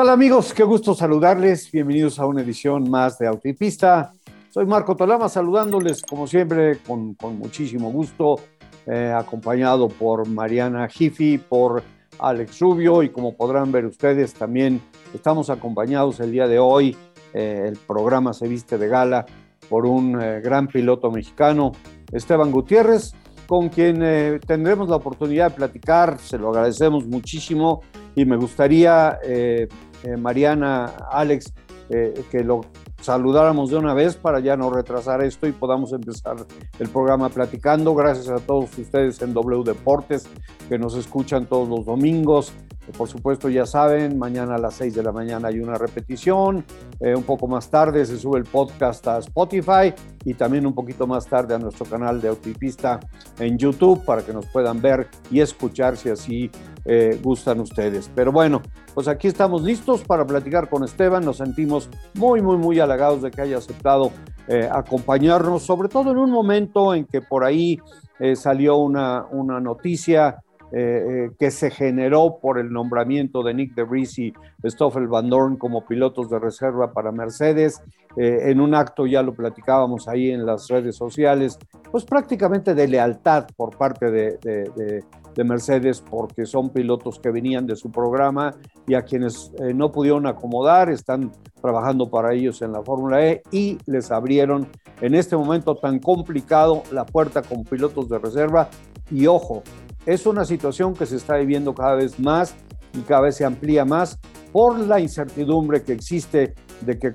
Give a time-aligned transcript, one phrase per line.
[0.00, 0.54] tal amigos?
[0.54, 1.70] Qué gusto saludarles.
[1.70, 4.14] Bienvenidos a una edición más de Autopista.
[4.48, 8.40] Soy Marco Tolama saludándoles como siempre con, muchísimo gusto,
[8.86, 11.82] eh, acompañado por Mariana Jiffy, por
[12.18, 14.80] Alex Rubio y como podrán ver ustedes también
[15.12, 16.96] estamos acompañados el día de hoy.
[17.34, 19.26] Eh, el programa se viste de gala
[19.68, 21.72] por un eh, gran piloto mexicano,
[22.10, 23.12] Esteban Gutiérrez,
[23.46, 26.18] con quien tendremos la oportunidad de platicar.
[26.20, 27.82] Se lo agradecemos muchísimo
[28.14, 29.68] y me gustaría, eh,
[30.02, 31.52] eh, Mariana, Alex,
[31.88, 32.62] eh, que lo
[33.00, 36.36] saludáramos de una vez para ya no retrasar esto y podamos empezar
[36.78, 37.94] el programa platicando.
[37.94, 40.28] Gracias a todos ustedes en W Deportes
[40.68, 42.52] que nos escuchan todos los domingos.
[42.96, 46.64] Por supuesto, ya saben, mañana a las 6 de la mañana hay una repetición.
[47.00, 51.26] un poco más tarde se sube el podcast a Spotify y también un poquito más
[51.26, 52.98] tarde a nuestro canal de Autopista
[53.38, 56.50] en YouTube para que nos puedan ver y escuchar si así
[56.84, 58.10] eh, gustan ustedes.
[58.14, 58.62] Pero bueno,
[58.94, 61.24] pues aquí estamos listos para platicar con Esteban.
[61.24, 64.12] Nos sentimos muy, muy, muy halagados de que haya aceptado
[64.48, 67.78] eh, acompañarnos, sobre todo en un momento en que por ahí
[68.18, 70.38] eh, salió una, una noticia
[70.72, 74.32] que se generó por el nombramiento de Nick DeVries y
[74.64, 77.82] Stoffel Van Dorn como pilotos de reserva para Mercedes.
[78.16, 81.58] en un acto, ya lo platicábamos ahí en las redes sociales,
[81.90, 85.02] pues prácticamente de lealtad por parte de de
[85.44, 88.54] Mercedes porque son pilotos que venían de su programa
[88.86, 93.42] y a quienes eh, no pudieron acomodar están trabajando para ellos en la Fórmula E
[93.50, 94.68] y les abrieron
[95.00, 98.68] en este momento tan complicado la puerta con pilotos de reserva.
[99.10, 99.62] Y ojo,
[100.06, 102.54] es una situación que se está viviendo cada vez más
[102.92, 104.18] y cada vez se amplía más
[104.52, 107.12] por la incertidumbre que existe de que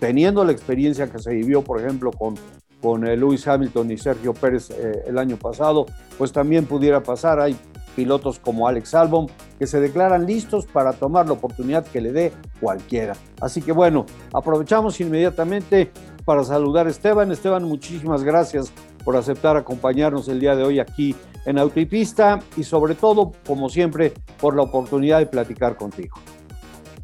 [0.00, 2.34] teniendo la experiencia que se vivió, por ejemplo, con
[2.82, 5.86] con eh, Lewis Hamilton y Sergio Pérez eh, el año pasado,
[6.18, 7.40] pues también pudiera pasar.
[7.40, 7.56] Hay
[7.94, 9.26] pilotos como Alex Albon
[9.58, 13.14] que se declaran listos para tomar la oportunidad que le dé cualquiera.
[13.40, 15.90] Así que bueno, aprovechamos inmediatamente
[16.24, 17.30] para saludar a Esteban.
[17.30, 18.72] Esteban, muchísimas gracias
[19.04, 21.14] por aceptar acompañarnos el día de hoy aquí
[21.44, 26.18] en Autopista y sobre todo, como siempre, por la oportunidad de platicar contigo.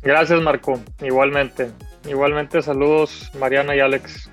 [0.03, 0.79] Gracias, Marco.
[1.03, 1.71] Igualmente.
[2.09, 4.31] Igualmente, saludos, Mariana y Alex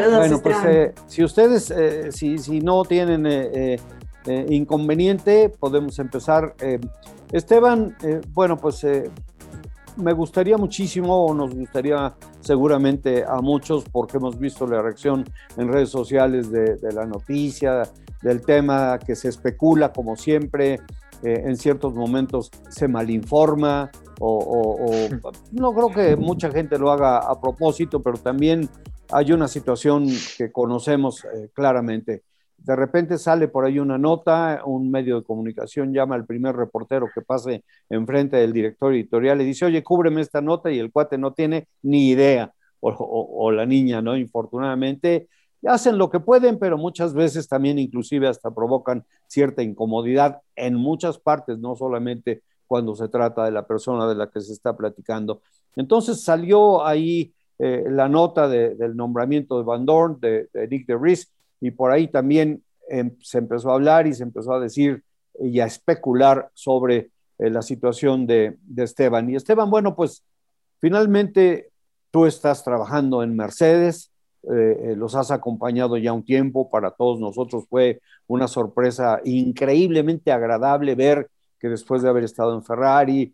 [0.00, 3.78] bueno, pues eh, si ustedes, eh, si, si, no tienen eh,
[4.48, 6.54] inconveniente, podemos empezar.
[7.32, 7.96] Esteban,
[8.32, 8.86] bueno, pues
[9.96, 15.24] me gustaría muchísimo, o nos gustaría seguramente a muchos, porque hemos visto la reacción
[15.56, 17.82] en redes sociales de, la noticia,
[18.22, 20.80] del tema que se especula como siempre,
[21.22, 27.40] en ciertos momentos se malinforma, o, o, no creo que mucha gente lo haga a
[27.40, 28.68] propósito, pero también
[29.12, 32.22] hay una situación que conocemos eh, claramente.
[32.56, 37.08] De repente sale por ahí una nota, un medio de comunicación llama al primer reportero
[37.12, 41.18] que pase enfrente del director editorial y dice, oye, cúbreme esta nota y el cuate
[41.18, 44.16] no tiene ni idea, o, la niña, ¿no?
[44.16, 45.28] Infortunadamente,
[45.66, 51.18] hacen lo que pueden, pero muchas veces también inclusive hasta provocan cierta incomodidad en muchas
[51.18, 55.42] partes, no solamente cuando se trata de la persona de la que se está platicando.
[55.76, 57.32] Entonces salió ahí
[57.64, 61.16] eh, la nota del nombramiento de Van Dorn, de, de Nick de
[61.60, 65.04] y por ahí también em, se empezó a hablar y se empezó a decir
[65.38, 69.30] y a especular sobre eh, la situación de, Esteban.
[69.30, 70.24] Y Esteban, bueno, pues
[70.80, 71.70] finalmente
[72.10, 74.10] tú estás trabajando en Mercedes,
[74.50, 80.96] eh, los has acompañado ya un tiempo, para todos nosotros fue una sorpresa increíblemente agradable
[80.96, 81.30] ver
[81.60, 83.32] que después de haber estado en Ferrari,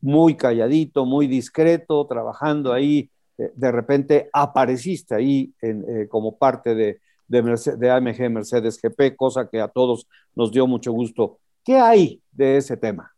[0.00, 7.00] muy calladito, muy discreto, trabajando ahí, eh, de repente apareciste ahí eh, como parte de,
[7.28, 11.38] de, AMG Mercedes GP, cosa que a todos nos dio mucho gusto.
[11.64, 13.12] ¿Qué hay de ese tema?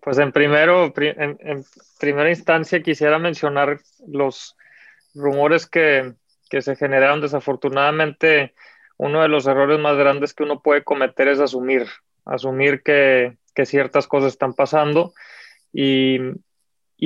[0.00, 1.64] Pues en, primero, en,
[1.98, 4.56] primera instancia quisiera mencionar los
[5.14, 6.14] rumores que,
[6.50, 7.20] que se generaron.
[7.20, 8.54] Desafortunadamente,
[8.98, 11.86] uno de los errores más grandes que uno puede cometer es asumir,
[12.26, 15.14] asumir que, que ciertas cosas están pasando
[15.72, 16.18] y,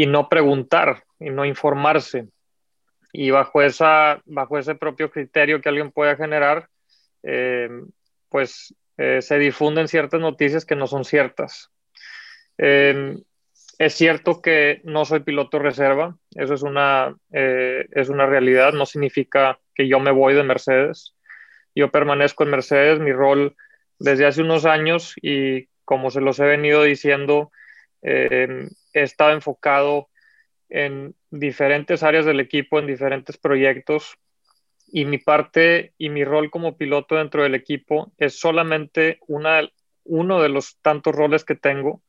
[0.07, 2.29] no preguntar y no informarse.
[3.13, 6.69] Y bajo, esa, bajo ese propio criterio que alguien pueda generar,
[7.23, 7.69] eh,
[8.29, 11.71] pues eh, se difunden ciertas noticias que no son ciertas.
[12.59, 13.23] Em,
[13.79, 18.87] es cierto que no soy piloto reserva, eso es una, eh, es una realidad, no
[18.87, 21.15] significa que yo me voy de Mercedes.
[21.75, 23.55] Yo permanezco en Mercedes, mi rol
[23.99, 27.51] desde hace unos años y como se los he venido diciendo,
[28.09, 30.09] eh, he estado enfocado
[30.69, 34.17] en diferentes áreas del equipo, en diferentes proyectos,
[34.87, 39.69] y mi parte y mi rol como piloto dentro del equipo es solamente una,
[40.05, 42.03] uno de los tantos roles que tengo.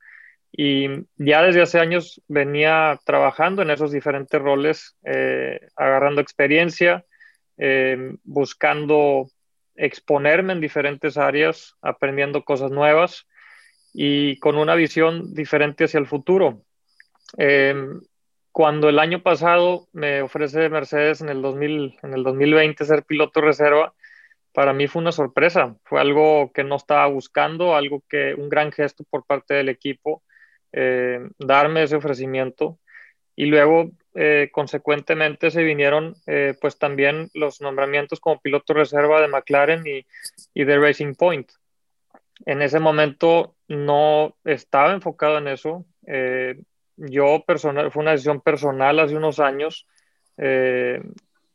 [0.51, 7.05] Y ya desde hace años venía trabajando en esos diferentes roles, eh, agarrando experiencia,
[7.57, 9.29] eh, buscando
[9.75, 13.25] exponerme en diferentes áreas, aprendiendo cosas nuevas
[13.99, 16.61] y con una visión diferente hacia el futuro.
[17.35, 17.73] Eh,
[18.51, 23.41] cuando el año pasado me ofrece Mercedes en el, 2000, en el 2020 ser piloto
[23.41, 23.95] reserva,
[24.53, 25.75] para mí fue una sorpresa.
[25.83, 30.21] Fue algo que no estaba buscando, algo que un gran gesto por parte del equipo,
[30.73, 32.77] eh, darme ese ofrecimiento.
[33.35, 36.13] Y luego, eh, consecuentemente, se vinieron
[36.61, 41.49] pues también los nombramientos como piloto reserva de McLaren y de Racing Point.
[42.45, 45.85] En ese momento no estaba enfocado en eso.
[46.97, 49.87] yo personal, fue una decisión personal hace unos años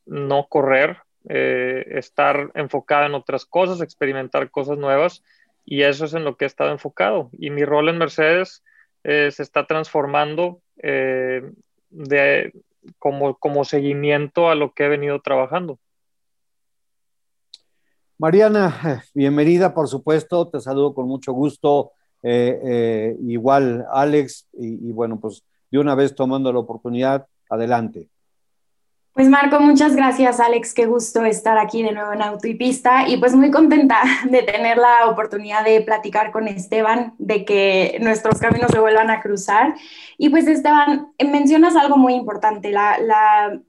[0.07, 0.99] no correr,
[1.29, 5.23] eh, estar enfocado en otras cosas, experimentar cosas nuevas
[5.65, 7.31] y eso es en lo que he estado enfocado.
[7.39, 8.65] Y mi rol en Mercedes
[9.05, 11.43] eh, se está transformando eh,
[11.91, 12.53] de,
[12.99, 15.79] como, como seguimiento a lo que he venido trabajando.
[18.23, 21.91] Mariana, bienvenida, por supuesto, te saludo con mucho gusto.
[22.23, 25.43] igual, Alex, y, bueno, pues
[25.73, 28.07] de una vez tomando la oportunidad, adelante.
[29.13, 33.09] Pues Marco, muchas gracias Alex, qué gusto estar aquí de nuevo en Auto y Pista
[33.09, 38.39] y pues muy contenta de tener la oportunidad de platicar con Esteban, de que nuestros
[38.39, 39.75] caminos se vuelvan a cruzar.
[40.17, 43.61] Y pues Esteban, mencionas algo muy importante, la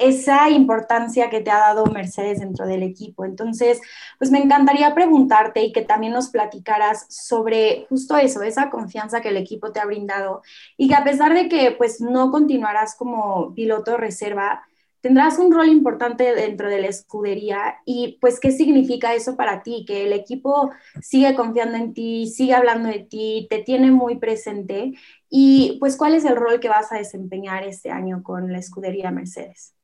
[0.00, 3.24] esa importancia que te ha dado Mercedes dentro del equipo.
[3.24, 3.80] Entonces,
[4.18, 9.28] pues me encantaría preguntarte y que también nos platicaras sobre justo eso, esa confianza que
[9.28, 10.42] el equipo te ha brindado
[10.76, 14.62] y que a pesar de que pues no continuarás como piloto reserva,
[15.00, 19.84] tendrás un rol importante dentro de la escudería y pues qué significa eso para ti,
[19.86, 20.70] que el equipo
[21.00, 24.92] sigue confiando en ti, sigue hablando de ti, te tiene muy presente
[25.28, 29.10] y pues cuál es el rol que vas a desempeñar este año con la escudería
[29.10, 29.74] Mercedes.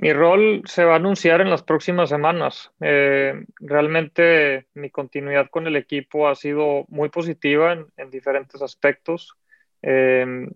[0.00, 2.70] Mi rol se va a anunciar en las próximas semanas.
[2.80, 9.34] Eh, realmente mi continuidad con el equipo ha sido muy positiva en, diferentes aspectos.
[9.82, 10.50] Em,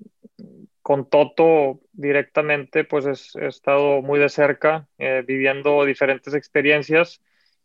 [0.80, 7.20] con Toto directamente, pues he estado muy de cerca, eh, viviendo diferentes experiencias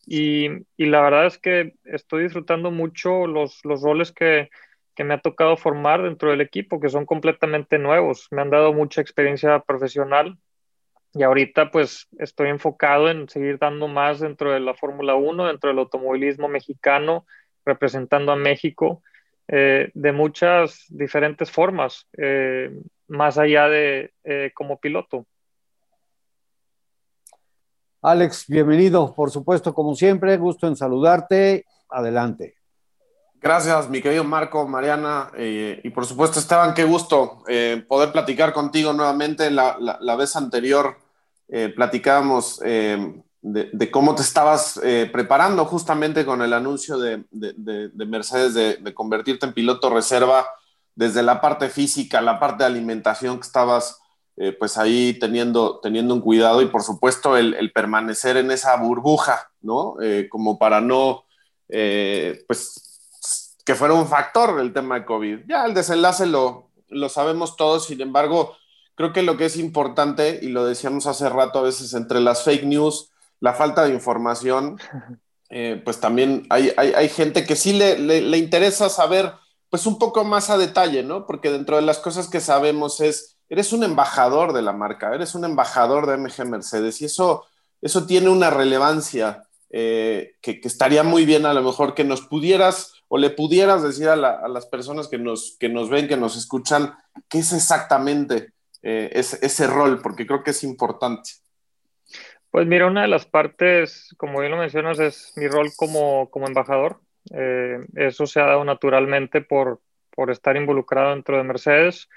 [0.07, 4.49] y, la verdad es que estoy disfrutando mucho los, los roles que,
[4.95, 8.27] que me ha tocado formar dentro del equipo, que son completamente nuevos.
[8.31, 10.39] Me han dado mucha experiencia profesional
[11.13, 15.69] y ahorita pues estoy enfocado en seguir dando más dentro de la Fórmula 1, dentro
[15.69, 17.25] del automovilismo mexicano,
[17.65, 19.01] representando a México
[19.47, 22.69] eh, de muchas diferentes formas, eh,
[23.07, 25.25] más allá de eh, como piloto.
[28.01, 31.65] Alex, bienvenido, por supuesto, como siempre, gusto en saludarte.
[31.89, 32.56] Adelante.
[33.39, 37.43] Gracias, mi querido Marco, Mariana, y por supuesto, Esteban, qué gusto
[37.87, 39.51] poder platicar contigo nuevamente.
[39.51, 40.97] La, la vez anterior
[41.49, 47.23] eh, platicábamos eh, de, cómo te estabas eh, preparando justamente con el anuncio de,
[48.05, 50.45] Mercedes de, convertirte en piloto reserva,
[50.93, 54.01] desde la parte física, la parte de alimentación que estabas
[54.59, 59.95] pues ahí teniendo, teniendo un cuidado y por supuesto el, permanecer en esa burbuja, ¿no?
[60.29, 61.25] como para no,
[61.67, 62.86] pues
[63.67, 65.39] que fuera un factor el tema de COVID.
[65.45, 68.55] Ya el desenlace lo, lo sabemos todos, sin embargo,
[68.95, 72.45] creo que lo que es importante, y lo decíamos hace rato a veces, entre las
[72.45, 74.79] fake news, la falta de información,
[75.49, 79.33] eh, pues también hay, gente que sí le, interesa saber,
[79.69, 81.25] pues un poco más a detalle, ¿no?
[81.27, 85.35] Porque dentro de las cosas que sabemos es, eres un embajador de la marca, eres
[85.35, 87.43] un embajador de MG Mercedes, y eso,
[87.81, 92.93] eso tiene una relevancia eh, que, estaría muy bien a lo mejor que nos pudieras
[93.09, 96.93] o le pudieras decir a, las personas que nos, que nos ven, que nos escuchan,
[97.29, 98.51] qué es exactamente
[98.83, 101.31] eh, ese, rol, porque creo que es importante.
[102.51, 106.99] Pues mira, una de las partes, como bien lo mencionas, es mi rol como, embajador.
[107.33, 112.09] Eh, eso se ha dado naturalmente por, por, estar involucrado dentro de Mercedes.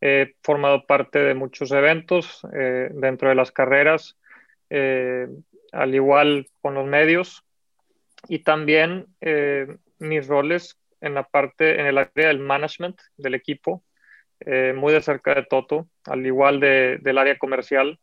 [0.00, 4.16] He formado parte de muchos eventos eh, dentro de las carreras,
[5.72, 7.44] al igual con los medios.
[8.28, 9.06] Y también
[9.98, 13.84] mis roles en la parte, en el área del management del equipo,
[14.40, 17.98] eh, muy de cerca de Toto, al igual de, del área comercial,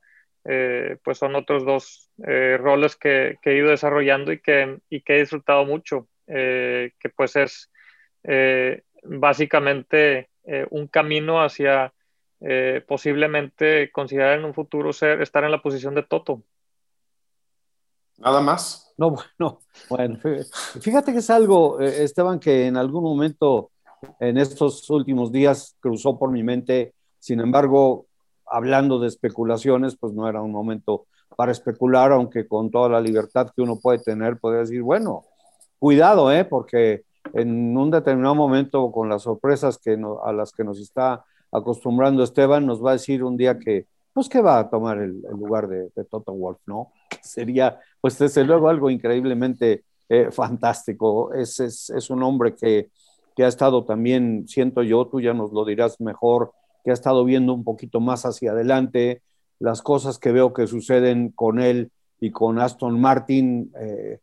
[0.45, 5.01] eh, pues son otros dos eh, roles que, que, he ido desarrollando y que, y
[5.01, 7.69] que he disfrutado mucho, que pues es
[9.03, 10.29] básicamente
[10.69, 11.93] un camino hacia
[12.87, 16.41] posiblemente considerar en un futuro ser, estar en la posición de Toto.
[18.17, 18.82] Nada más.
[18.97, 19.59] No, bueno,
[19.89, 20.19] bueno,
[20.79, 23.71] fíjate que es algo, Esteban, que en algún momento
[24.19, 28.05] en estos últimos días cruzó por mi mente, sin embargo,
[28.45, 33.49] hablando de especulaciones, pues no era un momento para especular, aunque con toda la libertad
[33.55, 35.23] que uno puede tener, podría decir, bueno,
[35.79, 36.45] cuidado, ¿eh?
[36.45, 42.23] porque en un determinado momento, con las sorpresas que a las que nos está acostumbrando
[42.23, 45.67] Esteban, nos va a decir un día que, pues que va a tomar el, lugar
[45.67, 46.91] de, Toto Wolf, ¿no?
[47.23, 51.33] Sería, pues desde luego, algo increíblemente eh, fantástico.
[51.33, 52.89] Es, es, es, un hombre que,
[53.35, 56.53] que ha estado también, siento yo, tú ya nos lo dirás mejor,
[56.83, 59.21] que ha estado viendo un poquito más hacia adelante,
[59.59, 64.19] las cosas que veo que suceden con él y con Aston Martin, eh,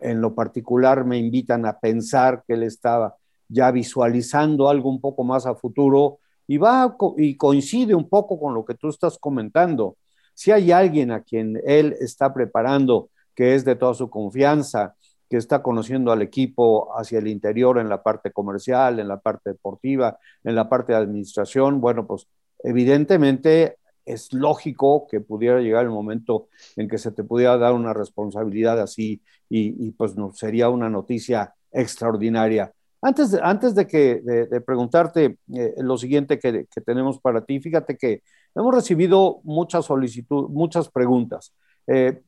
[0.00, 3.16] en lo particular me invitan a pensar que él estaba
[3.48, 8.54] ya visualizando algo un poco más a futuro y va y coincide un poco con
[8.54, 9.96] lo que tú estás comentando.
[10.40, 14.94] Si hay alguien a quien él está preparando, que es de toda su confianza,
[15.28, 19.50] que está conociendo al equipo hacia el interior en la parte comercial, en la parte
[19.50, 22.26] deportiva, en la parte de administración, bueno, pues
[22.64, 27.92] evidentemente es lógico que pudiera llegar el momento en que se te pudiera dar una
[27.92, 29.20] responsabilidad así
[29.50, 32.72] y, pues no, sería una noticia extraordinaria.
[33.02, 37.98] Antes de, antes de, que, de, preguntarte eh, lo siguiente que, tenemos para ti, fíjate
[37.98, 38.22] que
[38.54, 41.52] hemos recibido muchas solicitudes, muchas preguntas.
[41.86, 42.22] Eh,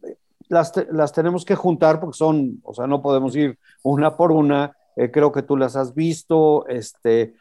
[0.49, 4.77] las, las, tenemos que juntar porque son, o sea, no podemos ir una por una.
[4.97, 6.67] Eh, creo que tú las has visto.
[6.69, 7.35] Este,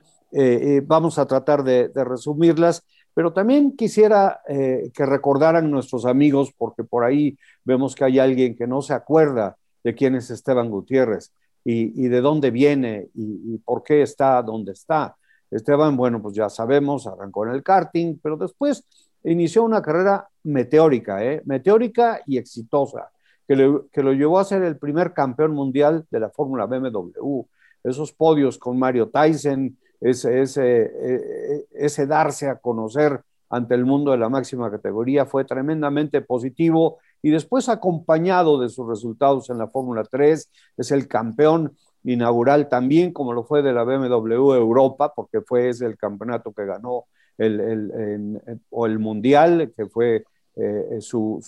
[0.85, 2.83] vamos a tratar de, resumirlas.
[3.13, 8.67] Pero también quisiera que recordaran nuestros amigos, porque por ahí vemos que hay alguien que
[8.67, 11.33] no se acuerda de quién es Esteban Gutiérrez
[11.63, 15.15] y, de dónde viene y, por qué está donde está.
[15.51, 18.85] Esteban, bueno, pues ya sabemos, arrancó en el karting, pero después
[19.23, 21.41] inició una carrera meteórica, ¿eh?
[21.45, 23.11] meteórica y exitosa,
[23.47, 27.41] que, que lo llevó a ser el primer campeón mundial de la Fórmula BMW.
[27.83, 34.11] Esos podios con Mario Tyson, ese, ese, e, ese darse a conocer ante el mundo
[34.11, 39.67] de la máxima categoría fue tremendamente positivo y después acompañado de sus resultados en la
[39.67, 45.41] Fórmula 3, es el campeón inaugural también, como lo fue de la BMW Europa, porque
[45.41, 47.05] fue ese el campeonato que ganó
[47.37, 50.23] el, o el Mundial, que fue
[50.55, 51.39] eh, su,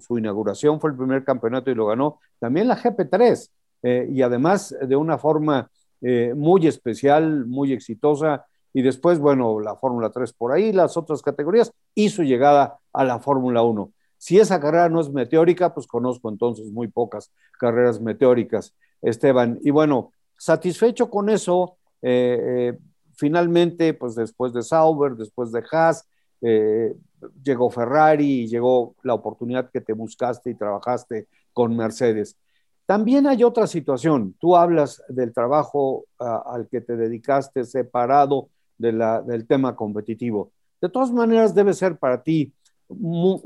[0.00, 2.20] su, inauguración, fue el primer campeonato y lo ganó.
[2.38, 3.50] También la GP3,
[3.82, 5.70] eh, y además de una forma
[6.00, 8.46] eh, muy especial, muy exitosa.
[8.72, 13.04] Y después, bueno, la Fórmula 3 por ahí, las otras categorías, y su llegada a
[13.04, 13.90] la Fórmula 1.
[14.18, 19.58] Si esa carrera no es meteórica, pues conozco entonces muy pocas carreras meteóricas, Esteban.
[19.62, 22.78] Y bueno, satisfecho con eso, eh, eh,
[23.14, 26.06] finalmente, pues después de Sauber, después de Haas,
[26.40, 26.94] eh,
[27.42, 32.36] llegó Ferrari y llegó la oportunidad que te buscaste y trabajaste con Mercedes.
[32.84, 34.34] También hay otra situación.
[34.38, 38.48] Tú hablas del trabajo al que te dedicaste separado
[38.78, 40.52] del tema competitivo.
[40.80, 42.52] De todas maneras, debe ser para ti
[42.86, 43.40] un,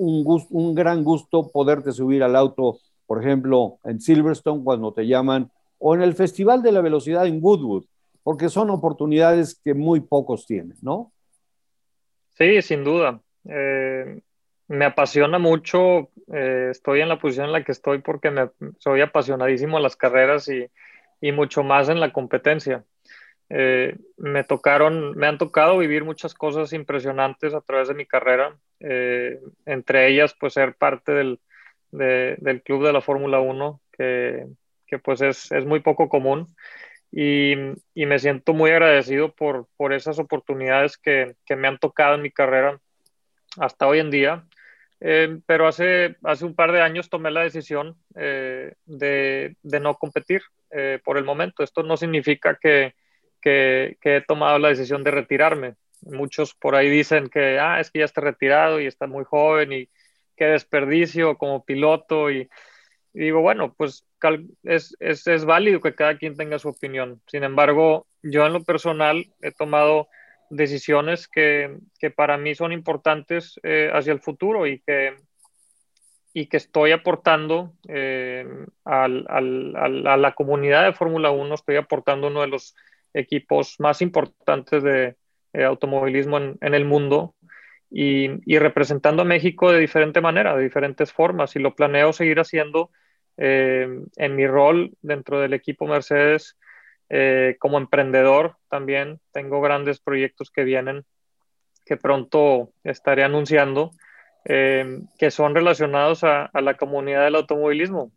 [0.50, 2.78] un gran gusto poderte subir al auto,
[3.11, 5.50] por ejemplo, en Silverstone cuando te llaman,
[5.81, 7.87] o en el Festival de la Velocidad en Woodwood,
[8.23, 11.11] porque son oportunidades que muy pocos tienen, ¿no?
[12.38, 13.21] Sí, sin duda.
[13.49, 14.21] Eh,
[14.69, 18.31] me apasiona mucho, eh, estoy en la posición en la que estoy porque
[18.79, 20.69] soy apasionadísimo a las carreras y,
[21.21, 22.85] y mucho más en la competencia.
[23.49, 28.57] Eh, me tocaron, me han tocado vivir muchas cosas impresionantes a través de mi carrera,
[29.67, 31.40] entre ellas pues ser parte del,
[31.90, 34.47] del club de la Fórmula 1, que,
[34.87, 36.47] que, pues es, es, muy poco común.
[37.12, 37.54] Y,
[37.94, 42.23] y, me siento muy agradecido por, por esas oportunidades que, que, me han tocado en
[42.23, 42.80] mi carrera
[43.59, 44.44] hasta hoy en día.
[45.00, 50.42] Eh, pero hace, hace un par de años tomé la decisión de, de, no competir
[51.04, 51.64] por el momento.
[51.64, 52.94] Esto no significa que,
[53.40, 55.75] que, he tomado la decisión de retirarme.
[56.02, 59.73] Muchos por ahí dicen que, ah, es que ya está retirado y está muy joven
[59.73, 59.88] y
[60.40, 62.30] qué desperdicio como piloto.
[62.30, 62.49] Y,
[63.12, 64.06] digo, bueno, pues
[64.62, 67.20] es, es, es, válido que cada quien tenga su opinión.
[67.26, 70.09] Sin embargo, yo en lo personal he tomado
[70.49, 75.14] decisiones que, que para mí son importantes eh, hacia el futuro y que,
[76.32, 78.47] y que estoy aportando eh,
[78.87, 82.75] a la comunidad de Fórmula 1, estoy aportando uno de los
[83.12, 85.16] equipos más importantes de
[85.52, 87.35] eh, automovilismo en, el mundo
[87.90, 91.56] y, representando a México de diferente manera, de diferentes formas.
[91.56, 92.90] Y lo planeo seguir haciendo
[93.37, 96.56] eh, en mi rol dentro del equipo Mercedes
[97.09, 99.20] eh, como emprendedor también.
[99.32, 101.04] Tengo grandes proyectos que vienen
[101.85, 103.90] que pronto estaré anunciando.
[104.44, 108.11] que son relacionados a, a la comunidad del automovilismo.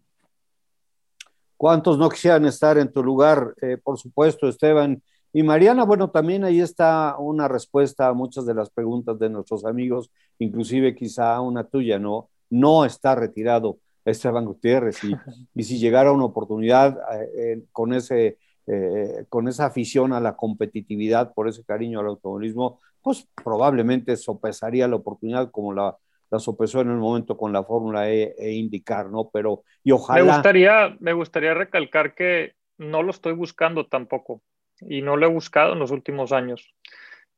[1.63, 3.53] ¿Cuántos no quisieran estar en tu lugar?
[3.61, 5.01] Eh, por supuesto, Esteban,
[5.35, 9.65] Y Mariana, bueno, también ahí está una respuesta a muchas de las preguntas de nuestros
[9.65, 12.29] amigos, inclusive quizá una tuya, ¿no?
[12.51, 15.11] No está retirado Esteban Gutiérrez y,
[15.55, 16.99] y si llegara una oportunidad
[17.35, 18.37] eh, con, ese,
[18.67, 24.87] eh, con esa afición a la competitividad, por ese cariño al automovilismo, pues probablemente sopesaría
[24.87, 25.97] la oportunidad como la,
[26.29, 29.31] la sopesó en el momento con la Fórmula E, e indicar, ¿no?
[29.33, 30.23] Pero, y ojalá...
[30.23, 34.43] Me gustaría, me gustaría recalcar que no lo estoy buscando tampoco
[34.87, 36.73] y no lo he buscado en los últimos años.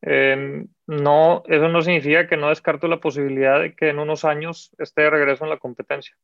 [0.01, 4.71] Em, no, eso no significa que no descarto la posibilidad de que en unos años
[4.77, 6.15] esté de regreso en la competencia.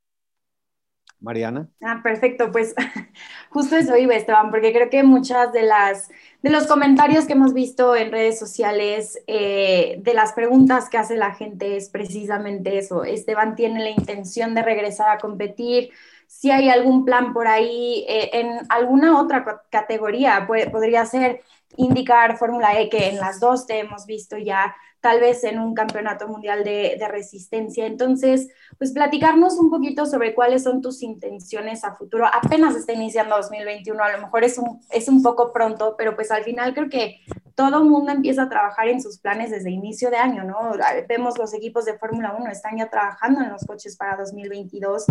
[1.21, 1.69] Mariana.
[1.81, 2.73] Ah, perfecto, pues
[3.49, 6.09] justo eso iba, Esteban, porque creo que muchas de las
[6.41, 11.15] de los comentarios que hemos visto en redes sociales, eh, de las preguntas que hace
[11.15, 13.03] la gente es precisamente eso.
[13.03, 15.91] Esteban tiene la intención de regresar a competir,
[16.31, 21.41] si hay algún plan por ahí eh, en alguna otra categoría, podría ser
[21.75, 25.73] indicar Fórmula E, que en las dos te hemos visto ya, tal vez en un
[25.73, 27.85] campeonato mundial de, resistencia.
[27.85, 28.47] Entonces,
[28.77, 32.25] pues platicarnos un poquito sobre cuáles son tus intenciones a futuro.
[32.25, 36.31] Apenas está iniciando 2021, a lo mejor es un, es un poco pronto, pero pues
[36.31, 37.19] al final creo que
[37.55, 40.71] todo mundo empieza a trabajar en sus planes desde inicio de año, ¿no?
[41.09, 45.05] Vemos los equipos de Fórmula 1 están ya trabajando en los coches para 2022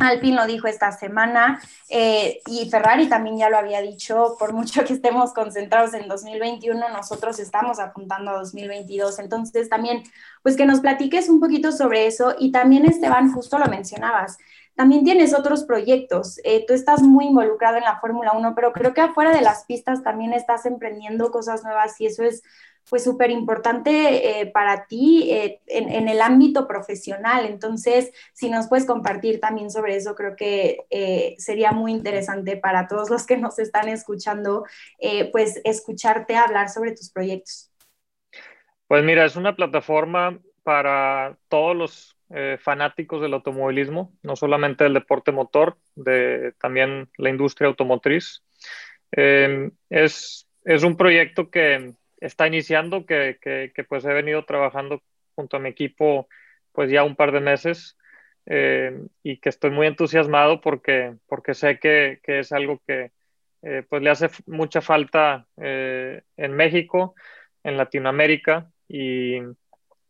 [0.00, 4.84] Alpine lo dijo esta semana eh, y Ferrari también ya lo había dicho, por mucho
[4.84, 9.18] que estemos concentrados en 2021, nosotros estamos apuntando a 2022.
[9.18, 10.02] Entonces también,
[10.42, 14.38] pues que nos platiques un poquito sobre eso y también Esteban, justo lo mencionabas,
[14.78, 18.94] también tienes otros proyectos, eh, tú estás muy involucrado en la Fórmula 1, pero creo
[18.94, 22.44] que afuera de las pistas también estás emprendiendo cosas nuevas y eso es
[22.88, 27.46] pues súper importante eh, para ti eh, en, el ámbito profesional.
[27.46, 32.88] Entonces, si nos puedes compartir también sobre eso, creo que eh, sería muy interesante para
[32.88, 34.64] todos los que nos están escuchando,
[35.32, 37.70] pues escucharte hablar sobre tus proyectos.
[38.86, 42.16] Pues mira, es una plataforma para todos los
[42.60, 48.42] fanáticos del automovilismo, no solamente del deporte motor, de también la industria automotriz.
[49.10, 55.02] es, es un proyecto que está iniciando, que, que, pues he venido trabajando
[55.34, 56.28] junto a mi equipo
[56.72, 57.96] pues ya un par de meses
[58.46, 63.12] eh, y que estoy muy entusiasmado porque, porque sé que, que es algo que
[63.62, 67.14] eh, pues le hace mucha falta eh, en México,
[67.64, 69.38] en Latinoamérica y,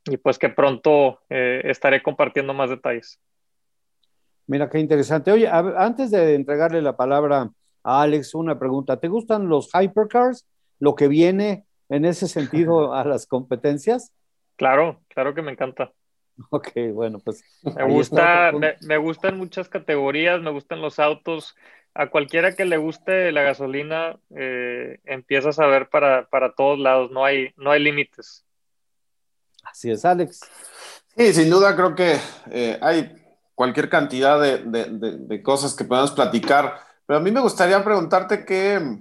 [0.04, 3.20] y pues que pronto estaré compartiendo más detalles.
[4.46, 5.30] Mira, qué interesante.
[5.30, 7.50] Oye, antes de entregarle la palabra
[7.82, 8.98] a Alex, una pregunta.
[8.98, 10.46] ¿Te gustan los hypercars?
[10.78, 14.12] Lo que viene, en ese sentido a las competencias?
[14.56, 15.92] Claro, claro que me encanta.
[16.50, 17.42] Ok, bueno, pues.
[17.62, 21.56] Me, gusta, me, gustan muchas categorías, me gustan los autos.
[21.94, 27.10] A cualquiera que le guste la gasolina, eh, empiezas a ver para, para, todos lados,
[27.10, 28.44] no hay, no hay límites.
[29.64, 30.40] Así es, Alex.
[31.16, 32.16] Sí, sin duda creo que
[32.50, 33.12] eh, hay
[33.54, 38.44] cualquier cantidad de, de, de, cosas que podemos platicar, pero a mí me gustaría preguntarte
[38.44, 39.00] qué,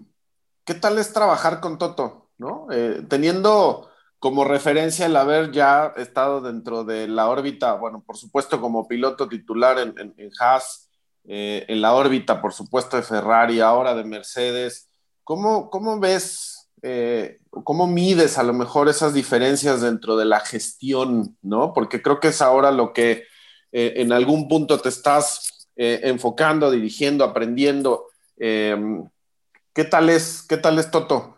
[0.66, 2.27] qué tal es trabajar con Toto.
[2.38, 2.68] ¿No?
[2.72, 8.60] Eh, teniendo como referencia el haber ya estado dentro de la órbita, bueno, por supuesto
[8.60, 10.90] como piloto titular en, en, Haas,
[11.26, 14.90] eh, en la órbita, por supuesto, de Ferrari, ahora de Mercedes,
[15.24, 21.38] ¿cómo, cómo ves, eh, cómo mides a lo mejor esas diferencias dentro de la gestión,
[21.42, 21.74] ¿no?
[21.74, 23.24] Porque creo que es ahora lo que
[23.72, 28.06] en algún punto te estás enfocando, dirigiendo, aprendiendo.
[28.38, 31.37] ¿Qué tal es, qué tal es Toto?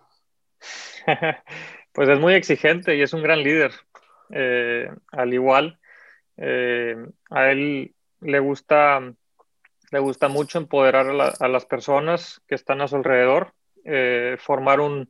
[1.91, 3.71] pues es muy exigente y es un gran líder.
[4.31, 5.79] Eh, al igual,
[6.37, 6.95] eh,
[7.29, 9.13] a él le gusta,
[9.91, 13.53] le gusta mucho empoderar a, las personas que están a su alrededor,
[13.85, 15.09] eh, formar un,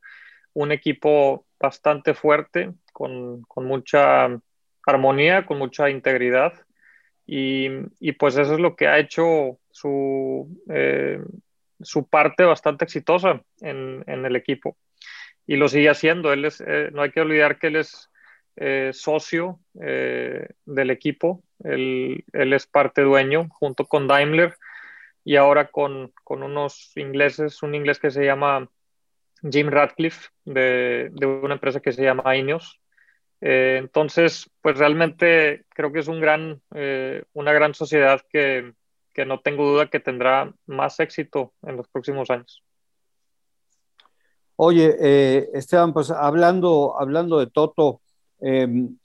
[0.72, 4.30] equipo bastante fuerte, con, mucha
[4.86, 6.54] armonía, con mucha integridad.
[7.26, 7.70] Y,
[8.14, 10.48] pues eso es lo que ha hecho su
[12.10, 14.76] parte bastante exitosa en el equipo
[15.50, 16.32] y lo sigue haciendo.
[16.32, 18.12] Él es, eh, no hay que olvidar que él es
[18.56, 24.56] eh, socio eh, del equipo, él, él, es parte dueño junto con Daimler
[25.26, 28.70] y ahora con, con, unos ingleses, un inglés que se llama
[29.42, 32.80] Jim Radcliffe de, de una empresa que se llama Ineos.
[33.42, 36.62] entonces, pues realmente creo que es un gran,
[37.34, 38.74] una gran sociedad que,
[39.14, 42.64] que no tengo duda que tendrá más éxito en los próximos años.
[44.62, 48.02] Oye, eh, Esteban, pues hablando, hablando de Toto,
[48.42, 48.98] em,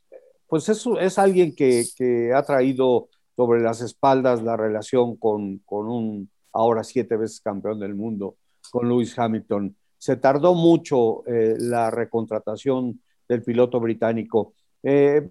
[0.49, 6.83] pues es, es alguien que, ha traído sobre las espaldas la relación con, un ahora
[6.83, 8.35] siete veces campeón del mundo,
[8.73, 9.77] con Lewis Hamilton.
[9.97, 14.55] se tardó mucho eh, la recontratación del piloto británico.
[14.83, 15.31] Eh,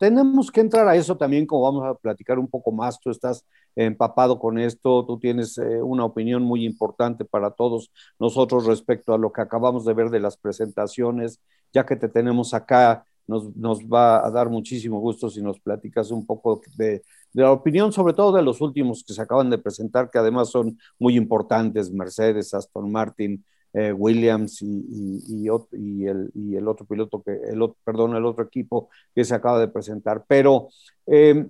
[0.00, 2.98] tenemos que entrar a eso también, como vamos a platicar un poco más.
[2.98, 3.44] Tú estás
[3.76, 9.18] empapado con esto, tú tienes eh, una opinión muy importante para todos nosotros respecto a
[9.18, 11.38] lo que acabamos de ver de las presentaciones.
[11.74, 16.24] Ya que te tenemos acá, nos, va a dar muchísimo gusto si nos platicas un
[16.24, 17.02] poco de,
[17.34, 20.78] la opinión, sobre todo de los últimos que se acaban de presentar, que además son
[20.98, 28.24] muy importantes, Mercedes, Aston Martin, eh, Williams y, el, otro piloto, que, el, perdón, el
[28.24, 30.24] otro equipo que se acaba de presentar.
[30.26, 30.68] Pero
[31.06, 31.48] em,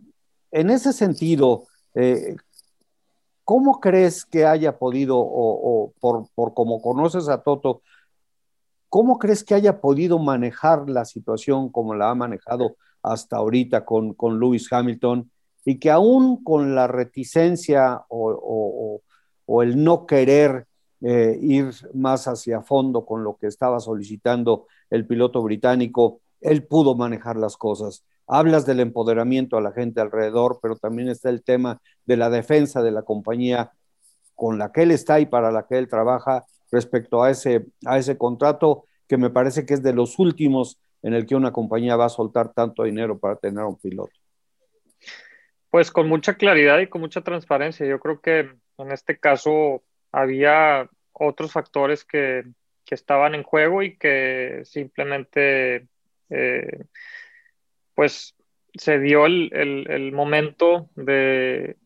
[0.51, 2.37] en ese sentido, eh,
[3.45, 7.83] ¿cómo crees que haya podido, o, por, como conoces a Toto,
[8.91, 14.13] ¿cómo crees que haya podido manejar la situación como la ha manejado hasta ahorita con,
[14.13, 15.31] con Lewis Hamilton?
[15.65, 19.03] Y que aún con la reticencia o
[19.63, 20.67] el no querer
[21.03, 26.95] eh, ir más hacia fondo con lo que estaba solicitando el piloto británico, él pudo
[26.95, 28.05] manejar las cosas.
[28.27, 32.83] Hablas del empoderamiento a la gente alrededor, pero también está el tema de la defensa
[32.83, 33.73] de la compañía
[34.35, 37.99] con la que él está y para la que él trabaja respecto a ese, a
[37.99, 41.97] ese contrato que me parece que es de los últimos en el que una compañía
[41.97, 44.13] va a soltar tanto dinero para tener un piloto.
[45.71, 47.87] Pues con mucha claridad y con mucha transparencia.
[47.87, 49.83] Yo creo que en este caso
[50.13, 52.45] había otros factores que,
[52.91, 55.87] estaban en juego y que simplemente
[56.29, 56.85] eh,
[57.95, 58.35] pues
[58.75, 61.77] se dio el, momento de,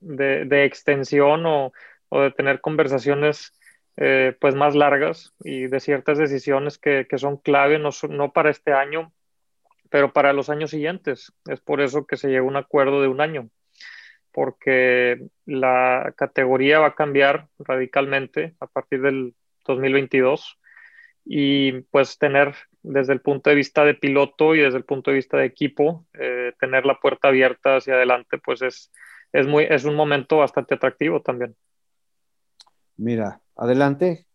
[0.00, 1.72] de, extensión o,
[2.10, 3.52] de tener conversaciones
[3.96, 8.72] eh, pues más largas y de ciertas decisiones que, son clave no, no, para este
[8.72, 9.12] año,
[9.90, 11.32] pero para los años siguientes.
[11.46, 13.48] Es por eso que se llegó a un acuerdo de un año
[14.32, 19.34] porque la categoría va a cambiar radicalmente a partir del
[19.66, 20.58] 2022
[21.24, 25.16] y pues tener desde el punto de vista de piloto y desde el punto de
[25.16, 28.90] vista de equipo, eh, tener la puerta abierta hacia adelante, pues es,
[29.32, 31.54] es, muy, es un momento bastante atractivo también.
[32.96, 34.26] Mira, adelante,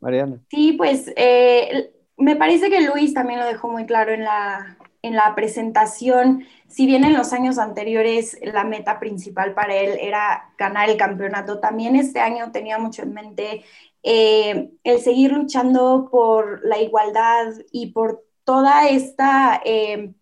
[0.00, 0.40] Mariana.
[0.50, 5.14] Sí, pues eh, me parece que Luis también lo dejó muy claro en la, en
[5.14, 10.88] la presentación, si bien en los años anteriores la meta principal para él era ganar
[10.88, 13.64] el campeonato, también este año tenía mucho en mente
[14.02, 20.14] eh, el seguir luchando por la igualdad y por toda esta, eh,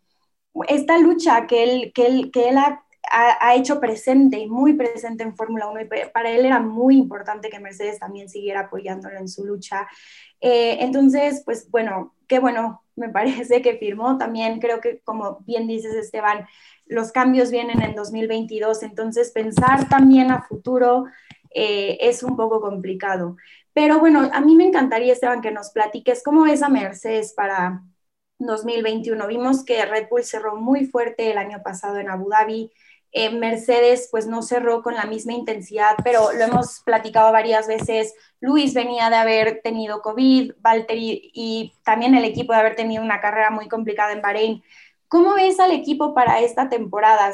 [0.66, 5.22] esta lucha que él, que él, que él ha, ha, hecho presente y muy presente
[5.22, 9.28] en Fórmula 1 y para él era muy importante que Mercedes también siguiera apoyándolo en
[9.28, 9.88] su lucha.
[10.40, 15.66] Eh, entonces, pues bueno, qué bueno, me parece que firmó también, creo que como bien
[15.66, 16.46] dices Esteban,
[16.86, 21.06] los cambios vienen en 2022, entonces pensar también a futuro
[21.54, 23.36] eh, es un poco complicado.
[23.72, 27.82] Pero bueno, a mí me encantaría, Esteban, que nos platiques cómo ves a Mercedes para
[28.38, 29.26] 2021.
[29.26, 32.70] Vimos que Red Bull cerró muy fuerte el año pasado en Abu Dhabi,
[33.12, 38.14] eh, Mercedes pues no cerró con la misma intensidad, pero lo hemos platicado varias veces.
[38.40, 43.20] Luis venía de haber tenido COVID, Valtteri y también el equipo de haber tenido una
[43.20, 44.64] carrera muy complicada en Bahrein.
[45.08, 47.32] ¿Cómo ves al equipo para esta temporada?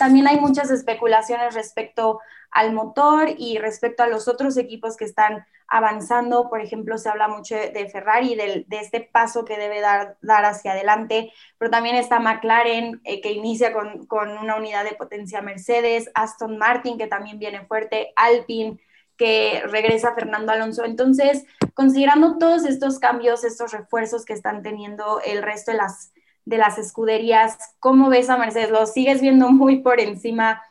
[0.00, 5.46] También hay muchas especulaciones respecto al motor y respecto a los otros equipos que están
[5.68, 6.48] avanzando.
[6.48, 10.72] Por ejemplo, se habla mucho de Ferrari, de, este paso que debe dar, dar, hacia
[10.72, 16.10] adelante, pero también está McLaren, eh, que inicia con, con, una unidad de potencia Mercedes,
[16.14, 18.78] Aston Martin, que también viene fuerte, Alpine
[19.16, 20.84] que regresa Fernando Alonso.
[20.84, 26.12] Entonces, considerando todos estos cambios, estos refuerzos que están teniendo el resto de las
[26.44, 27.58] de las escuderías.
[27.80, 28.70] ¿Cómo ves a Mercedes?
[28.70, 30.62] ¿Lo sigues viendo muy por encima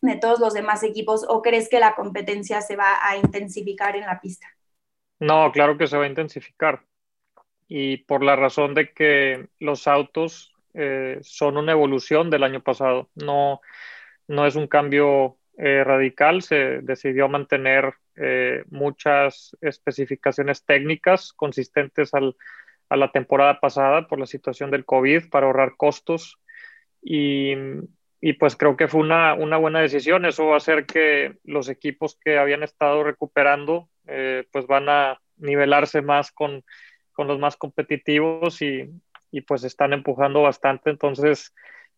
[0.00, 4.06] de todos los demás equipos o crees que la competencia se va a intensificar en
[4.06, 4.46] la pista?
[5.20, 6.84] No, claro que se va a intensificar.
[7.66, 13.10] Y por la razón de que los autos eh, son una evolución del año pasado.
[13.14, 13.60] No,
[14.28, 16.42] no es un cambio eh, radical.
[16.42, 22.36] Se decidió mantener eh, muchas especificaciones técnicas consistentes al,
[22.88, 26.38] a la temporada pasada por la situación del COVID para ahorrar costos
[27.02, 27.54] y,
[28.20, 30.24] y pues creo que fue una, una, buena decisión.
[30.24, 35.20] Eso va a hacer que los equipos que habían estado recuperando eh, pues van a
[35.36, 36.64] nivelarse más con,
[37.12, 38.90] con los más competitivos y,
[39.30, 40.90] y, pues están empujando bastante.
[40.90, 41.54] Entonces,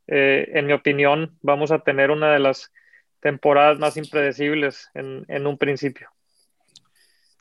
[0.09, 2.70] eh, en mi opinión, vamos a tener una de las
[3.20, 6.09] temporadas más impredecibles en, en un principio.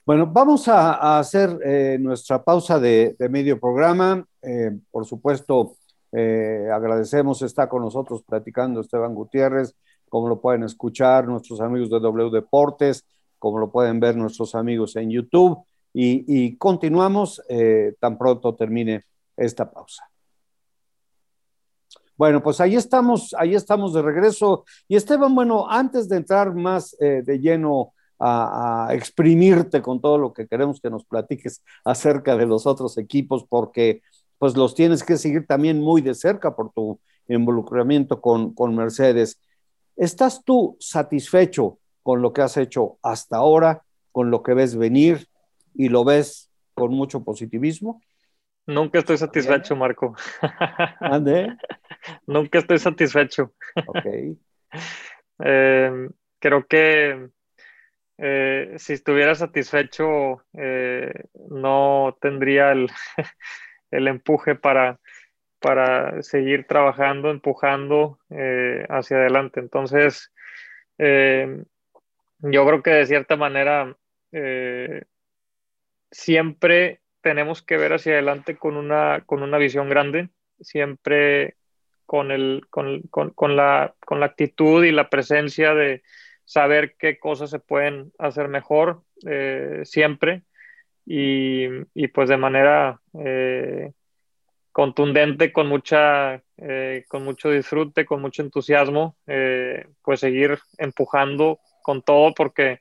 [0.05, 4.25] Bueno, vamos a, hacer eh, nuestra pausa de, medio programa.
[4.89, 5.75] Por supuesto,
[6.11, 9.75] eh, agradecemos, está con nosotros platicando Esteban Gutiérrez,
[10.09, 13.05] como lo pueden escuchar nuestros amigos de W Deportes,
[13.37, 15.63] como lo pueden ver nuestros amigos en YouTube.
[15.93, 19.03] y, continuamos eh, tan pronto termine
[19.35, 20.09] esta pausa.
[22.19, 24.65] Bueno, pues ahí estamos, ahí estamos de regreso.
[24.89, 30.33] Y Esteban, bueno, antes de entrar más eh, de lleno a, exprimirte con todo lo
[30.33, 34.01] que queremos que nos platiques acerca de los otros equipos, porque
[34.39, 39.39] pues los tienes que seguir también muy de cerca por tu involucramiento con, con Mercedes.
[39.95, 45.27] ¿Estás tú satisfecho con lo que has hecho hasta ahora, con lo que ves venir
[45.75, 48.01] y lo ves con mucho positivismo?
[48.65, 50.15] Nunca estoy satisfecho, Marco.
[50.99, 51.57] ¿Ande?
[52.25, 53.53] Nunca estoy satisfecho.
[53.87, 54.37] Ok.
[55.43, 57.29] Eh, creo que
[58.17, 61.11] eh, si estuviera satisfecho, eh,
[61.49, 62.89] no tendría el,
[63.91, 64.99] empuje para,
[65.59, 68.19] para, seguir trabajando, empujando
[68.89, 69.59] hacia adelante.
[69.59, 70.31] Entonces,
[70.97, 73.95] yo creo que de cierta manera
[76.11, 81.57] siempre tenemos que ver hacia adelante con una, con una visión grande, siempre
[82.05, 86.01] con, el, con, con, la, con la actitud y la presencia de
[86.45, 90.43] saber qué cosas se pueden hacer mejor eh, siempre
[91.11, 93.91] y, pues de manera eh,
[94.71, 99.17] contundente, con, mucha, eh, con mucho disfrute, con mucho entusiasmo,
[100.03, 102.79] pues seguir empujando con todo porque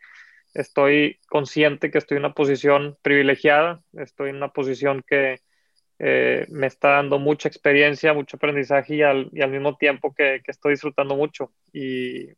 [0.52, 5.40] estoy consciente que estoy en una posición privilegiada, estoy en una posición que
[5.98, 11.16] eh, me está dando mucha experiencia, mucho aprendizaje y al, mismo tiempo que, estoy disfrutando
[11.16, 11.52] mucho.
[11.72, 12.34] Y,